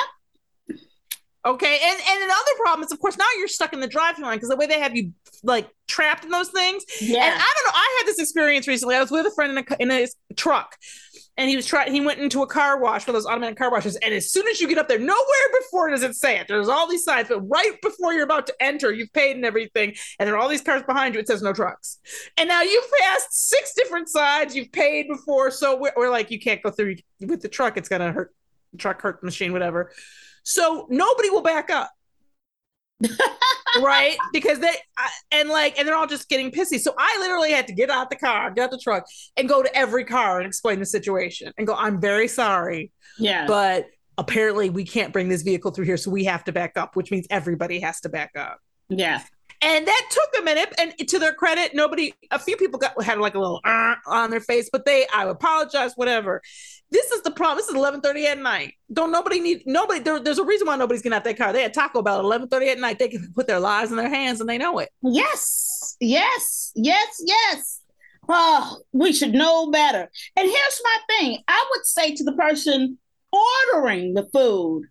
Okay. 1.46 1.80
And 1.84 2.00
and 2.10 2.24
another 2.24 2.52
problem 2.58 2.84
is, 2.86 2.92
of 2.92 3.00
course, 3.00 3.18
now 3.18 3.26
you're 3.38 3.48
stuck 3.48 3.72
in 3.74 3.80
the 3.80 3.88
drive-through 3.88 4.26
line 4.26 4.38
because 4.38 4.50
the 4.50 4.56
way 4.56 4.66
they 4.66 4.80
have 4.80 4.96
you 4.96 5.14
like 5.44 5.70
trapped 5.88 6.26
in 6.26 6.32
those 6.32 6.50
things. 6.50 6.84
Yeah. 7.00 7.24
And 7.24 7.36
I 7.36 7.54
don't 7.56 7.66
know. 7.68 7.74
I 7.76 7.96
had 8.00 8.08
this 8.08 8.20
experience 8.20 8.68
recently. 8.68 8.96
I 8.96 9.02
was 9.02 9.12
with 9.12 9.28
a 9.28 9.32
friend 9.32 9.56
in 9.56 9.64
a 9.64 9.76
in 9.80 9.92
a 9.92 10.08
truck, 10.36 10.76
and 11.38 11.50
he 11.50 11.56
was 11.56 11.66
trying. 11.66 11.92
He 11.92 12.02
went 12.02 12.20
into 12.20 12.42
a 12.44 12.48
car 12.48 12.80
wash, 12.80 13.06
one 13.06 13.16
of 13.16 13.22
those 13.22 13.30
automatic 13.30 13.58
car 13.58 13.72
washes, 13.72 13.96
and 13.98 14.14
as 14.14 14.32
soon 14.32 14.48
as 14.48 14.62
you 14.62 14.68
get 14.68 14.78
up 14.78 14.88
there, 14.88 15.00
nowhere 15.00 15.48
before 15.60 15.90
does 15.90 16.04
it 16.04 16.16
say 16.16 16.40
it. 16.40 16.48
There's 16.48 16.70
all 16.70 16.88
these 16.88 17.04
signs, 17.04 17.28
but 17.28 17.42
right 17.42 17.80
before 17.82 18.14
you're 18.14 18.24
about 18.24 18.48
to 18.48 18.56
enter, 18.60 18.92
you've 18.92 19.12
paid 19.14 19.36
and 19.36 19.46
everything, 19.46 19.96
and 20.20 20.28
there 20.28 20.36
are 20.36 20.40
all 20.40 20.50
these 20.50 20.62
cars 20.62 20.84
behind 20.84 21.14
you. 21.14 21.20
It 21.20 21.28
says 21.28 21.42
no 21.42 21.54
trucks, 21.54 22.00
and 22.38 22.48
now 22.48 22.62
you've 22.62 22.92
passed 23.02 23.50
six 23.50 23.74
different 23.76 24.10
sides. 24.10 24.56
You've 24.56 24.72
paid 24.72 25.08
before, 25.08 25.52
so 25.52 25.78
we're, 25.78 25.94
we're 25.96 26.10
like, 26.10 26.32
you 26.32 26.40
can't 26.40 26.62
go 26.62 26.72
through 26.72 26.96
with 27.20 27.42
the 27.42 27.50
truck. 27.50 27.78
It's 27.78 27.90
gonna 27.90 28.12
hurt 28.12 28.34
truck, 28.78 29.02
hurt 29.02 29.22
the 29.22 29.26
machine, 29.26 29.54
whatever. 29.54 29.92
So 30.44 30.88
nobody 30.90 31.30
will 31.30 31.42
back 31.42 31.70
up. 31.70 31.92
right 33.82 34.18
because 34.34 34.60
they 34.60 34.74
and 35.32 35.50
like 35.50 35.78
and 35.78 35.88
they're 35.88 35.96
all 35.96 36.08
just 36.08 36.30
getting 36.30 36.52
pissy 36.52 36.80
so 36.80 36.94
i 36.98 37.18
literally 37.20 37.52
had 37.52 37.68
to 37.68 37.74
get 37.74 37.90
out 37.90 38.10
the 38.10 38.16
car 38.16 38.52
get 38.52 38.66
out 38.66 38.72
the 38.72 38.80
truck 38.82 39.06
and 39.38 39.50
go 39.50 39.62
to 39.62 39.76
every 39.76 40.04
car 40.04 40.38
and 40.40 40.48
explain 40.48 40.80
the 40.80 40.86
situation 40.86 41.52
and 41.58 41.68
go 41.68 41.76
i'm 41.76 42.00
very 42.00 42.28
sorry 42.28 42.92
Yeah. 43.18 43.46
but 43.48 43.88
apparently 44.18 44.70
we 44.70 44.86
can't 44.86 45.12
bring 45.12 45.28
this 45.30 45.42
vehicle 45.42 45.72
through 45.72 45.86
here 45.86 45.98
so 45.98 46.10
we 46.12 46.24
have 46.26 46.44
to 46.46 46.52
back 46.52 46.78
up 46.78 46.96
which 46.96 47.12
means 47.12 47.28
everybody 47.30 47.80
has 47.82 48.00
to 48.02 48.10
back 48.10 48.32
up 48.38 48.60
yeah. 48.88 49.22
And 49.66 49.88
that 49.88 50.08
took 50.10 50.42
a 50.42 50.46
minute 50.46 50.74
and 50.78 50.94
to 51.10 51.20
their 51.20 51.34
credit 51.34 51.74
nobody 51.74 52.14
a 52.32 52.40
few 52.40 52.56
people 52.56 52.80
got 52.80 53.02
had 53.04 53.18
like 53.18 53.36
a 53.36 53.40
little 53.40 53.60
uh, 53.66 53.96
on 54.08 54.30
their 54.30 54.40
face 54.40 54.70
but 54.72 54.86
they 54.86 55.06
i 55.14 55.26
apologize 55.26 55.94
whatever. 55.96 56.42
This 56.92 57.12
is 57.12 57.24
the 57.24 57.32
problem 57.32 57.58
this 57.58 57.68
is 57.68 57.76
11:30 57.76 58.26
at 58.26 58.40
night. 58.40 58.76
Don't 58.94 59.12
nobody 59.12 59.40
need 59.40 59.64
nobody 59.66 60.00
there, 60.00 60.20
there's 60.20 60.38
a 60.38 60.46
reason 60.46 60.68
why 60.68 60.76
nobody's 60.76 61.02
getting 61.02 61.16
out 61.16 61.24
that 61.24 61.38
car. 61.38 61.52
They 61.52 61.64
had 61.64 61.74
taco 61.74 62.02
bell 62.02 62.20
at 62.20 62.42
11:30 62.42 62.72
at 62.72 62.80
night. 62.80 63.00
They 63.00 63.10
can 63.10 63.34
put 63.34 63.48
their 63.48 63.60
lives 63.60 63.92
in 63.92 63.98
their 63.98 64.10
hands 64.10 64.40
and 64.40 64.50
they 64.50 64.58
know 64.58 64.80
it. 64.80 64.90
Yes, 65.02 65.98
yes, 66.00 66.72
yes, 66.76 67.22
yes. 67.26 67.82
Oh, 68.30 68.80
we 68.92 69.14
should 69.14 69.34
know 69.34 69.70
better. 69.70 70.10
And 70.36 70.48
here's 70.48 70.82
my 70.84 70.98
thing. 71.10 71.44
I 71.48 71.66
would 71.72 71.86
say 71.86 72.16
to 72.16 72.24
the 72.24 72.34
person 72.34 72.98
ordering 73.32 74.14
the 74.14 74.28
food, 74.34 74.86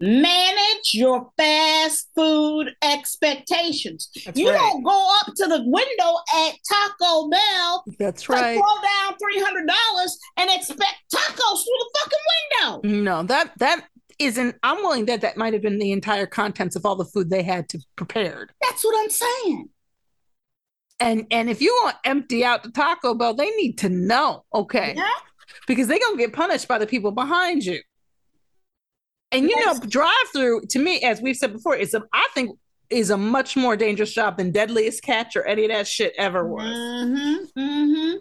manage 0.00 0.92
your 0.94 1.28
fast 1.36 2.08
food 2.14 2.68
expectations. 2.82 4.10
That's 4.24 4.38
you 4.38 4.48
right. 4.50 4.58
don't 4.58 4.82
go 4.82 5.16
up 5.20 5.34
to 5.34 5.46
the 5.46 5.62
window 5.64 6.14
at 6.46 6.54
Taco 6.68 7.28
Bell 7.28 7.84
that's 7.98 8.28
right 8.28 8.56
throw 8.56 8.82
down 8.82 9.14
$300 9.14 10.10
and 10.38 10.50
expect 10.50 10.94
tacos 11.12 11.64
through 11.64 11.78
the 11.78 11.90
fucking 11.98 12.82
window. 12.82 13.02
no 13.02 13.22
that 13.24 13.52
that 13.58 13.86
isn't 14.18 14.56
i'm 14.62 14.76
willing 14.78 15.06
that 15.06 15.20
that 15.20 15.36
might 15.36 15.52
have 15.52 15.62
been 15.62 15.78
the 15.78 15.92
entire 15.92 16.26
contents 16.26 16.74
of 16.76 16.84
all 16.84 16.96
the 16.96 17.04
food 17.04 17.30
they 17.30 17.42
had 17.42 17.68
to 17.68 17.78
prepared 17.96 18.50
That's 18.62 18.84
what 18.84 18.94
I'm 19.02 19.10
saying. 19.10 19.68
and 21.00 21.26
and 21.30 21.48
if 21.50 21.60
you 21.60 21.72
want 21.84 21.96
to 22.04 22.10
empty 22.10 22.44
out 22.44 22.62
the 22.62 22.70
taco 22.70 23.14
bell 23.14 23.34
they 23.34 23.50
need 23.50 23.78
to 23.78 23.88
know 23.88 24.44
okay 24.54 24.94
Yeah. 24.96 25.08
because 25.66 25.86
they're 25.88 25.98
gonna 25.98 26.16
get 26.18 26.32
punished 26.32 26.68
by 26.68 26.78
the 26.78 26.86
people 26.86 27.10
behind 27.12 27.64
you. 27.64 27.80
And 29.32 29.48
you 29.48 29.64
know, 29.64 29.78
drive 29.80 30.12
through 30.32 30.62
to 30.70 30.78
me, 30.78 31.00
as 31.02 31.20
we've 31.20 31.36
said 31.36 31.52
before, 31.52 31.76
is 31.76 31.94
a 31.94 32.02
I 32.12 32.26
think 32.34 32.58
is 32.90 33.10
a 33.10 33.18
much 33.18 33.56
more 33.56 33.76
dangerous 33.76 34.12
job 34.14 34.38
than 34.38 34.50
Deadliest 34.50 35.02
Catch 35.02 35.36
or 35.36 35.44
any 35.44 35.64
of 35.64 35.70
that 35.70 35.86
shit 35.86 36.14
ever 36.16 36.46
was. 36.46 36.64
Mm-hmm. 36.64 37.60
Mm-hmm. 37.60 38.16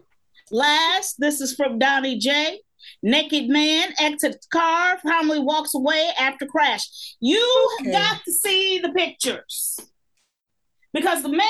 Last, 0.51 1.15
this 1.19 1.39
is 1.41 1.55
from 1.55 1.79
Donnie 1.79 2.17
J. 2.19 2.59
Naked 3.03 3.47
man 3.49 3.93
exits 3.99 4.45
car, 4.47 4.97
calmly 5.05 5.39
walks 5.39 5.73
away 5.73 6.09
after 6.19 6.45
crash. 6.45 7.15
You 7.19 7.69
Okay. 7.81 7.91
got 7.91 8.21
to 8.25 8.31
see 8.31 8.79
the 8.79 8.89
pictures 8.89 9.77
because 10.93 11.21
the 11.21 11.29
man 11.29 11.41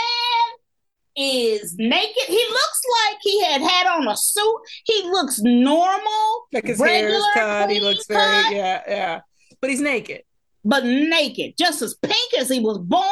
is 1.15 1.75
naked. 1.77 2.23
He 2.27 2.45
looks 2.49 2.81
like 3.07 3.17
he 3.21 3.43
had 3.45 3.61
had 3.61 3.87
on 3.87 4.07
a 4.07 4.15
suit. 4.17 4.57
He 4.85 5.03
looks 5.03 5.39
normal, 5.41 6.47
Like 6.53 6.65
his 6.65 6.79
hair 6.79 7.07
is 7.07 7.13
regular, 7.13 7.33
cut, 7.33 7.69
he 7.71 7.79
looks 7.79 8.05
very 8.07 8.43
cut, 8.43 8.53
yeah, 8.53 8.81
yeah. 8.87 9.19
But 9.61 9.69
he's 9.69 9.81
naked. 9.81 10.21
but 10.63 10.83
naked, 10.85 11.53
just 11.57 11.81
as 11.81 11.95
pink 11.95 12.33
as 12.39 12.49
he 12.49 12.59
was 12.59 12.77
born. 12.79 13.03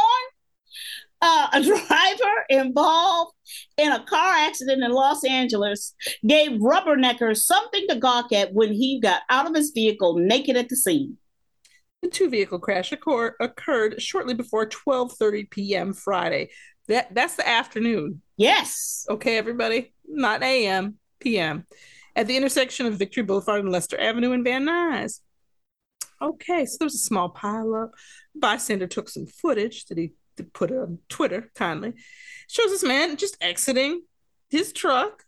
Uh, 1.21 1.47
a 1.53 1.61
driver 1.63 2.45
involved 2.49 3.33
in 3.77 3.91
a 3.91 4.03
car 4.03 4.33
accident 4.33 4.83
in 4.83 4.91
Los 4.91 5.23
Angeles 5.23 5.95
gave 6.27 6.59
rubberneckers 6.59 7.37
something 7.37 7.85
to 7.89 7.95
gawk 7.95 8.31
at 8.31 8.53
when 8.53 8.73
he 8.73 8.99
got 8.99 9.21
out 9.29 9.47
of 9.47 9.55
his 9.55 9.71
vehicle 9.73 10.17
naked 10.17 10.55
at 10.57 10.69
the 10.69 10.75
scene. 10.75 11.17
The 12.01 12.09
two 12.09 12.29
vehicle 12.29 12.59
crash 12.59 12.91
occur- 12.91 13.35
occurred 13.39 13.99
shortly 14.01 14.33
before 14.35 14.67
12:30 14.67 15.49
p.m. 15.49 15.93
Friday. 15.93 16.49
That 16.89 17.15
that's 17.15 17.35
the 17.35 17.47
afternoon. 17.47 18.21
Yes. 18.37 19.05
Okay, 19.09 19.37
everybody, 19.37 19.93
not 20.07 20.43
a.m. 20.43 20.95
p.m. 21.19 21.65
at 22.15 22.27
the 22.27 22.37
intersection 22.37 22.85
of 22.85 22.99
Victory 22.99 23.23
Boulevard 23.23 23.61
and 23.63 23.71
Lester 23.71 23.99
Avenue 23.99 24.33
in 24.33 24.43
Van 24.43 24.65
Nuys. 24.65 25.21
Okay, 26.21 26.65
so 26.65 26.77
there 26.79 26.85
was 26.85 26.95
a 26.95 26.99
small 26.99 27.29
pileup. 27.29 27.89
Bystander 28.35 28.87
took 28.87 29.09
some 29.09 29.25
footage 29.25 29.85
that 29.85 29.97
he 29.97 30.11
put 30.53 30.71
on 30.71 30.99
Twitter 31.09 31.51
kindly. 31.55 31.93
Shows 32.47 32.69
this 32.69 32.83
man 32.83 33.17
just 33.17 33.37
exiting 33.41 34.01
his 34.49 34.73
truck. 34.73 35.23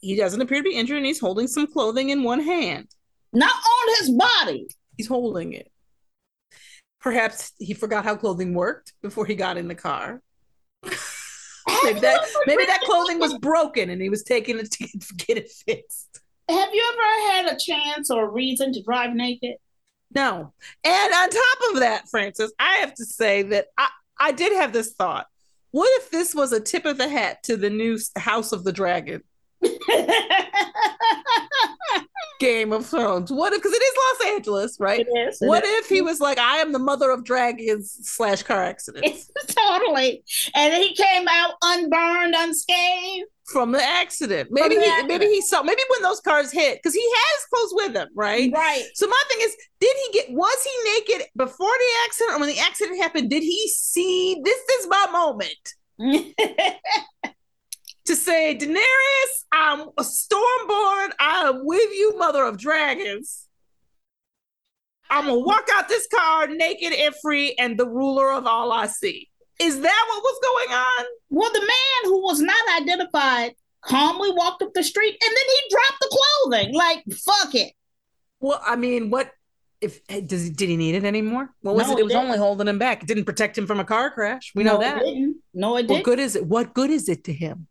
He 0.00 0.16
doesn't 0.16 0.40
appear 0.40 0.58
to 0.58 0.68
be 0.68 0.74
injured, 0.74 0.96
and 0.96 1.06
he's 1.06 1.20
holding 1.20 1.46
some 1.46 1.66
clothing 1.66 2.10
in 2.10 2.22
one 2.22 2.40
hand. 2.40 2.88
Not 3.32 3.52
on 3.52 3.94
his 3.98 4.10
body. 4.10 4.68
He's 4.96 5.06
holding 5.06 5.52
it. 5.52 5.70
Perhaps 7.00 7.52
he 7.58 7.74
forgot 7.74 8.04
how 8.04 8.16
clothing 8.16 8.54
worked 8.54 8.92
before 9.02 9.26
he 9.26 9.34
got 9.34 9.56
in 9.56 9.68
the 9.68 9.74
car. 9.74 10.22
maybe 11.84 12.00
that 12.00 12.20
maybe 12.46 12.64
that 12.64 12.80
clothing 12.82 13.18
was 13.18 13.36
broken 13.38 13.90
and 13.90 14.00
he 14.00 14.08
was 14.08 14.22
taking 14.22 14.58
it 14.58 14.70
to 14.70 14.88
get 15.16 15.36
it 15.36 15.50
fixed. 15.50 16.20
Have 16.48 16.68
you 16.72 16.92
ever 16.92 17.32
had 17.32 17.52
a 17.52 17.58
chance 17.58 18.10
or 18.10 18.24
a 18.24 18.28
reason 18.28 18.72
to 18.72 18.82
drive 18.82 19.14
naked? 19.14 19.56
No. 20.14 20.52
And 20.84 21.14
on 21.14 21.28
top 21.30 21.58
of 21.72 21.80
that, 21.80 22.08
Frances, 22.08 22.52
I 22.58 22.76
have 22.76 22.94
to 22.94 23.04
say 23.04 23.42
that 23.42 23.66
I, 23.78 23.88
I 24.18 24.32
did 24.32 24.52
have 24.54 24.72
this 24.72 24.92
thought. 24.92 25.26
What 25.70 25.88
if 26.02 26.10
this 26.10 26.34
was 26.34 26.52
a 26.52 26.60
tip 26.60 26.84
of 26.84 26.98
the 26.98 27.08
hat 27.08 27.42
to 27.44 27.56
the 27.56 27.70
new 27.70 27.98
House 28.16 28.52
of 28.52 28.64
the 28.64 28.72
Dragon? 28.72 29.22
Game 32.40 32.72
of 32.72 32.86
Thrones. 32.86 33.32
What 33.32 33.52
if, 33.52 33.62
because 33.62 33.72
it 33.72 33.82
is 33.82 33.94
Los 33.96 34.34
Angeles, 34.34 34.80
right? 34.80 35.00
It 35.00 35.28
is, 35.28 35.40
it 35.40 35.46
what 35.46 35.64
is. 35.64 35.84
if 35.84 35.88
he 35.88 36.02
was 36.02 36.20
like, 36.20 36.38
I 36.38 36.56
am 36.58 36.72
the 36.72 36.78
mother 36.78 37.10
of 37.10 37.24
dragons 37.24 37.98
slash 38.02 38.42
car 38.42 38.62
accidents 38.62 39.30
totally. 39.46 40.24
And 40.54 40.74
he 40.74 40.94
came 40.94 41.26
out 41.28 41.54
unburned, 41.62 42.34
unscathed. 42.36 43.28
From 43.46 43.72
the 43.72 43.82
accident? 43.82 44.48
Maybe 44.50 44.76
the 44.76 44.82
he, 44.82 44.88
accident. 44.88 45.08
maybe 45.08 45.26
he 45.26 45.40
saw, 45.40 45.62
maybe 45.62 45.82
when 45.88 46.02
those 46.02 46.20
cars 46.20 46.52
hit, 46.52 46.78
because 46.78 46.94
he 46.94 47.04
has 47.04 47.44
clothes 47.52 47.72
with 47.74 47.96
him, 47.96 48.08
right? 48.14 48.50
Right. 48.52 48.84
So 48.94 49.06
my 49.06 49.22
thing 49.28 49.38
is, 49.42 49.56
did 49.80 49.96
he 50.06 50.12
get 50.18 50.30
was 50.30 50.64
he 50.64 50.92
naked 50.92 51.28
before 51.36 51.70
the 51.70 51.90
accident 52.06 52.36
or 52.36 52.40
when 52.40 52.48
the 52.48 52.58
accident 52.60 52.98
happened? 53.00 53.30
Did 53.30 53.42
he 53.42 53.68
see 53.68 54.40
this 54.44 54.60
is 54.80 54.88
my 54.88 55.06
moment 55.12 55.74
to 58.06 58.16
say, 58.16 58.56
Daenerys, 58.56 59.44
I'm 59.52 59.80
a 59.98 60.02
stormborn, 60.02 61.10
I'm 61.18 61.64
with 61.64 61.90
you, 61.92 62.16
mother 62.18 62.44
of 62.44 62.58
dragons. 62.58 63.48
I'm 65.10 65.26
gonna 65.26 65.40
walk 65.40 65.68
out 65.74 65.88
this 65.88 66.08
car 66.08 66.46
naked 66.46 66.94
and 66.94 67.14
free 67.20 67.54
and 67.58 67.78
the 67.78 67.86
ruler 67.86 68.32
of 68.32 68.46
all 68.46 68.72
I 68.72 68.86
see. 68.86 69.28
Is 69.62 69.80
that 69.80 70.04
what 70.08 70.22
was 70.22 70.38
going 70.42 70.78
on? 70.78 71.06
well, 71.30 71.50
the 71.52 71.60
man 71.60 72.00
who 72.04 72.22
was 72.22 72.40
not 72.40 72.80
identified 72.80 73.54
calmly 73.80 74.30
walked 74.32 74.62
up 74.62 74.72
the 74.74 74.82
street 74.84 75.12
and 75.12 75.36
then 75.36 75.46
he 75.48 75.70
dropped 75.70 76.00
the 76.00 76.18
clothing. 76.18 76.74
Like, 76.74 77.04
fuck 77.16 77.54
it. 77.54 77.72
Well, 78.40 78.60
I 78.64 78.76
mean, 78.76 79.10
what 79.10 79.30
if 79.80 80.00
does 80.26 80.50
did 80.50 80.68
he 80.68 80.76
need 80.76 80.94
it 80.94 81.04
anymore? 81.04 81.50
What 81.62 81.74
was 81.74 81.86
No, 81.88 81.92
it? 81.94 81.96
he 81.96 82.00
It 82.00 82.04
was 82.04 82.12
didn't. 82.12 82.26
only 82.26 82.38
holding 82.38 82.68
him 82.68 82.78
back. 82.78 83.02
It 83.02 83.08
didn't 83.08 83.24
protect 83.24 83.56
him 83.58 83.66
from 83.66 83.80
a 83.80 83.84
car 83.84 84.10
crash. 84.10 84.52
We 84.54 84.62
know 84.64 84.78
that. 84.78 84.96
no. 84.98 85.02
It 85.02 85.14
didn't. 85.14 85.36
No, 85.54 85.76
it 85.76 85.82
What 85.82 85.88
didn't. 85.88 86.04
good 86.04 86.18
is 86.20 86.36
it? 86.36 86.46
What 86.46 86.74
good 86.74 86.90
is 86.90 87.08
it 87.08 87.24
to 87.24 87.32
him? 87.32 87.66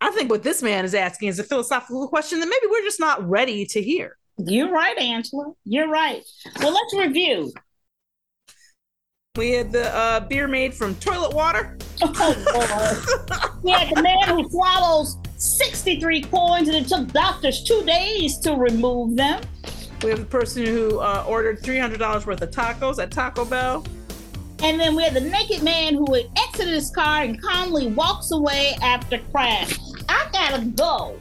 I 0.00 0.10
think 0.10 0.30
what 0.30 0.42
this 0.42 0.62
man 0.62 0.84
is 0.84 0.94
asking 0.94 1.28
is 1.28 1.38
a 1.38 1.44
philosophical 1.44 2.08
question 2.08 2.40
that 2.40 2.46
maybe 2.46 2.66
we're 2.70 2.82
just 2.82 3.00
not 3.00 3.26
ready 3.28 3.64
to 3.66 3.82
hear. 3.82 4.16
You're 4.38 4.70
right, 4.70 4.98
Angela. 4.98 5.52
You're 5.64 5.88
right. 5.88 6.22
Well, 6.60 6.72
let's 6.72 6.94
review. 6.94 7.52
We 9.36 9.50
had 9.50 9.72
the 9.72 9.92
uh, 9.92 10.20
beer 10.20 10.46
made 10.46 10.72
from 10.72 10.94
toilet 10.94 11.34
water. 11.34 11.76
Oh, 12.02 13.58
we 13.64 13.72
had 13.72 13.96
the 13.96 14.00
man 14.00 14.28
who 14.28 14.48
swallows 14.48 15.16
63 15.38 16.22
coins 16.22 16.68
and 16.68 16.76
it 16.76 16.86
took 16.86 17.08
doctors 17.08 17.64
two 17.64 17.82
days 17.84 18.38
to 18.38 18.54
remove 18.54 19.16
them. 19.16 19.42
We 20.04 20.10
have 20.10 20.20
the 20.20 20.24
person 20.24 20.64
who 20.64 21.00
uh, 21.00 21.24
ordered 21.26 21.60
$300 21.64 22.26
worth 22.26 22.42
of 22.42 22.50
tacos 22.52 23.02
at 23.02 23.10
Taco 23.10 23.44
Bell. 23.44 23.84
And 24.62 24.78
then 24.78 24.94
we 24.94 25.02
had 25.02 25.14
the 25.14 25.22
naked 25.22 25.64
man 25.64 25.94
who 25.94 26.14
had 26.14 26.26
exited 26.38 26.72
his 26.72 26.92
car 26.92 27.24
and 27.24 27.42
calmly 27.42 27.88
walks 27.88 28.30
away 28.30 28.76
after 28.82 29.18
crash. 29.32 29.76
I 30.08 30.28
gotta 30.32 30.64
go 30.64 31.18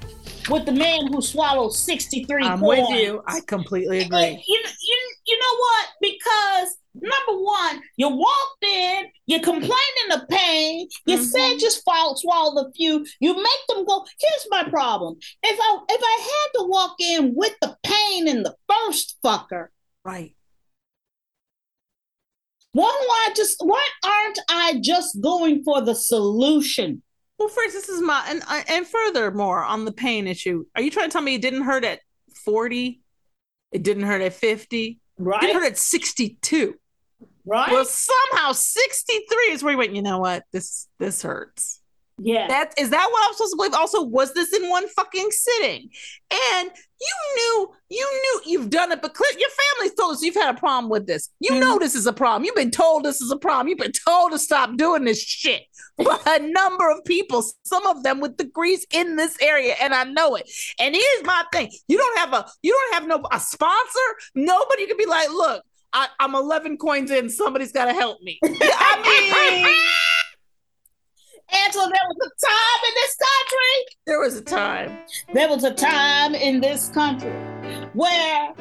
with 0.52 0.68
the 0.68 0.72
man 0.72 1.12
who 1.12 1.20
swallowed 1.20 1.74
63 1.74 2.44
I'm 2.44 2.60
coins. 2.60 2.90
with 2.90 3.00
you. 3.00 3.24
I 3.26 3.40
completely 3.40 4.02
agree. 4.02 4.44
You, 4.48 4.64
you, 4.84 5.16
you 5.26 5.40
know 5.40 5.58
what? 5.58 5.88
Because 6.00 6.78
number 7.04 7.42
one, 7.42 7.82
you 7.98 8.10
walked 8.10 8.64
in, 8.64 9.06
you're 9.26 9.40
complaining 9.42 10.10
the 10.10 10.26
pain, 10.30 10.88
you 11.06 11.18
mm-hmm. 11.18 11.24
said 11.24 11.62
you 11.62 11.70
swallowed, 11.70 12.18
swallowed 12.18 12.68
a 12.68 12.72
few, 12.72 13.06
you 13.20 13.36
make 13.36 13.68
them 13.68 13.86
go. 13.86 14.06
Here's 14.20 14.48
my 14.50 14.64
problem. 14.70 15.18
If 15.44 15.60
I 15.60 15.78
if 15.90 16.02
I 16.04 16.20
had 16.22 16.60
to 16.60 16.68
walk 16.68 16.96
in 17.00 17.34
with 17.36 17.54
the 17.62 17.76
pain 17.84 18.28
in 18.28 18.44
the 18.44 18.56
first 18.70 19.18
fucker, 19.24 19.68
right. 20.04 20.36
Why 22.72 22.86
do 23.02 23.08
I 23.08 23.34
just 23.36 23.58
why 23.60 23.88
aren't 24.04 24.40
I 24.50 24.80
just 24.82 25.22
going 25.22 25.64
for 25.64 25.82
the 25.82 25.94
solution? 25.94 27.04
Well, 27.38 27.50
first, 27.50 27.74
this 27.74 27.90
is 27.90 28.02
my 28.02 28.24
and 28.28 28.42
uh, 28.48 28.64
and 28.68 28.88
furthermore 28.88 29.64
on 29.64 29.86
the 29.86 29.92
pain 29.92 30.28
issue. 30.28 30.66
Are 30.76 30.82
you 30.82 30.90
trying 30.90 31.10
to 31.10 31.14
tell 31.14 31.22
me 31.22 31.36
it 31.36 31.42
didn't 31.42 31.64
hurt 31.64 31.84
at 31.84 32.00
forty? 32.44 33.02
It 33.72 33.84
didn't 33.84 34.04
hurt 34.04 34.22
at 34.22 34.34
fifty. 34.34 35.00
Right. 35.20 35.44
It 35.44 35.48
didn't 35.48 35.62
hurt 35.62 35.72
at 35.72 35.78
sixty-two. 35.78 36.76
Right. 37.46 37.72
Well, 37.72 37.86
somehow 37.86 38.54
sixty-three 38.54 39.52
is 39.52 39.64
where 39.64 39.74
you 39.74 39.78
went. 39.78 39.96
You 39.96 40.02
know 40.02 40.20
what? 40.20 40.44
This 40.52 40.88
this 41.00 41.22
hurts. 41.22 41.82
Yeah. 42.20 42.48
That 42.48 42.74
is 42.78 42.92
that 42.92 43.08
what 43.12 43.28
I'm 43.28 43.34
supposed 43.34 43.54
to 43.54 43.58
believe? 43.58 43.74
Also, 43.74 44.04
was 44.04 44.34
this 44.34 44.54
in 44.54 44.70
one 44.70 44.88
fucking 44.88 45.30
sitting? 45.32 45.90
And 46.32 46.70
you 47.02 47.36
knew, 47.36 47.72
you 47.90 48.22
knew 48.22 48.52
you've 48.52 48.70
done 48.70 48.92
it, 48.92 49.02
but 49.02 49.16
your 49.38 49.50
family's 49.50 49.96
told 49.96 50.14
us 50.14 50.24
you've 50.24 50.36
had 50.36 50.56
a 50.56 50.60
problem 50.60 50.90
with 50.90 51.08
this. 51.08 51.30
You 51.40 51.52
mm-hmm. 51.52 51.60
know 51.60 51.80
this 51.80 51.96
is 51.96 52.06
a 52.06 52.14
problem. 52.14 52.46
You've 52.46 52.56
been 52.56 52.72
told 52.72 53.04
this 53.04 53.20
is 53.20 53.32
a 53.32 53.38
problem. 53.38 53.68
You've 53.68 53.80
been 53.80 53.92
told 54.08 54.32
to 54.32 54.40
stop 54.40 54.78
doing 54.78 55.06
this 55.06 55.22
shit 55.22 55.64
by 55.98 56.18
a 56.28 56.40
number 56.40 56.90
of 56.92 57.04
people, 57.04 57.44
some 57.66 57.86
of 57.88 58.04
them 58.04 58.20
with 58.20 58.38
degrees 58.38 58.86
in 58.92 59.16
this 59.16 59.36
area, 59.42 59.76
and 59.82 59.94
I 59.94 60.04
know 60.04 60.36
it. 60.36 60.50
And 60.80 60.94
here's 60.94 61.26
my 61.26 61.44
thing: 61.52 61.72
you 61.88 61.98
don't 61.98 62.20
have 62.20 62.34
a 62.34 62.46
you 62.62 62.72
don't 62.72 62.94
have 62.94 63.08
no 63.08 63.28
a 63.32 63.40
sponsor. 63.40 64.00
Nobody 64.36 64.86
can 64.86 64.98
be 64.98 65.08
like, 65.08 65.30
look, 65.30 65.64
I, 65.94 66.08
I'm 66.20 66.36
11 66.36 66.78
coins 66.78 67.12
in. 67.12 67.30
Somebody's 67.30 67.72
got 67.72 67.86
to 67.86 67.94
help 67.94 68.22
me. 68.22 68.40
I 68.44 69.62
mean. 69.62 69.76
Angela, 71.66 71.88
there 71.88 72.08
was 72.08 72.18
a 72.18 72.48
time 72.48 72.82
in 72.88 72.94
this 72.96 73.18
country. 73.30 73.96
There 74.08 74.20
was 74.20 74.36
a 74.36 74.42
time. 74.42 74.98
There 75.34 75.50
was 75.50 75.64
a 75.64 75.74
time 75.74 76.34
in 76.34 76.62
this 76.62 76.90
country 76.90 77.32
where 77.94 78.54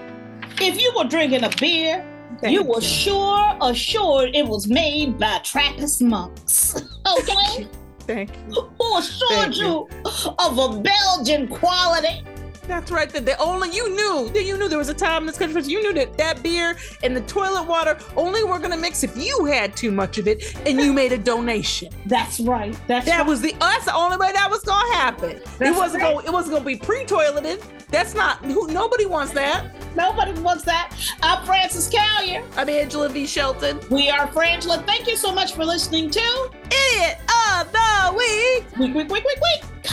if 0.61 0.81
you 0.81 0.93
were 0.95 1.05
drinking 1.05 1.45
a 1.45 1.51
beer, 1.59 2.07
Thank 2.41 2.55
you 2.55 2.65
were 2.65 2.81
sure 2.81 3.57
assured 3.63 4.35
it 4.35 4.47
was 4.47 4.67
made 4.67 5.19
by 5.19 5.39
Trappist 5.39 6.03
monks. 6.03 6.83
Okay? 7.19 7.69
Thank 8.01 8.31
you. 8.49 8.71
Who 8.79 8.99
assured 8.99 9.55
you. 9.55 9.89
you 10.05 10.35
of 10.39 10.59
a 10.59 10.81
Belgian 10.81 11.49
quality 11.49 12.25
that's 12.67 12.91
right. 12.91 13.09
That 13.11 13.27
the 13.27 13.37
only 13.39 13.71
you 13.71 13.95
knew 13.95 14.31
that 14.33 14.45
you 14.45 14.57
knew 14.57 14.69
there 14.69 14.79
was 14.79 14.89
a 14.89 14.95
time 14.95 15.23
in 15.23 15.27
this 15.27 15.39
country. 15.39 15.63
You 15.63 15.83
knew 15.83 15.93
that 15.95 16.17
that 16.19 16.43
beer 16.43 16.77
and 17.03 17.17
the 17.17 17.21
toilet 17.23 17.67
water 17.67 17.99
only 18.17 18.45
were 18.45 18.59
gonna 18.59 18.77
mix 18.77 19.03
if 19.03 19.17
you 19.17 19.45
had 19.45 19.77
too 19.77 19.91
much 19.91 20.19
of 20.19 20.29
it 20.29 20.55
and 20.67 20.81
you 20.81 20.93
made 20.93 21.13
a 21.13 21.19
donation. 21.19 21.93
That's 22.07 22.41
right. 22.41 22.79
That's 22.87 23.07
that 23.07 23.19
right. 23.19 23.27
was 23.27 23.41
the 23.41 23.55
that's 23.61 23.87
the 23.87 23.95
only 23.95 24.17
way 24.17 24.33
that 24.33 24.49
was 24.51 24.63
gonna 24.63 24.95
happen. 24.95 25.41
That's 25.59 25.77
it 25.77 25.77
wasn't 25.77 26.03
right. 26.03 26.15
going. 26.15 26.27
It 26.27 26.33
wasn't 26.33 26.55
gonna 26.55 26.65
be 26.65 26.77
pre-toileted. 26.77 27.63
That's 27.91 28.15
not 28.15 28.39
who. 28.45 28.69
Nobody 28.69 29.07
wants 29.07 29.33
that. 29.33 29.67
Nobody 29.95 30.33
wants 30.41 30.65
that. 30.65 30.97
I'm 31.23 31.45
Frances 31.45 31.91
Callier. 31.91 32.45
I'm 32.57 32.69
Angela 32.69 33.09
V. 33.09 33.27
Shelton. 33.27 33.81
We 33.91 34.09
are 34.09 34.27
Frangela. 34.29 34.85
Thank 34.87 35.07
you 35.07 35.17
so 35.17 35.33
much 35.33 35.55
for 35.55 35.65
listening 35.65 36.11
to 36.11 36.51
Idiot 36.65 37.19
of 37.59 37.71
the 37.71 38.15
Week. 38.17 38.79
Week, 38.79 38.95
week, 38.95 39.09
week, 39.11 39.25
week, 39.25 39.41
week. 39.41 39.93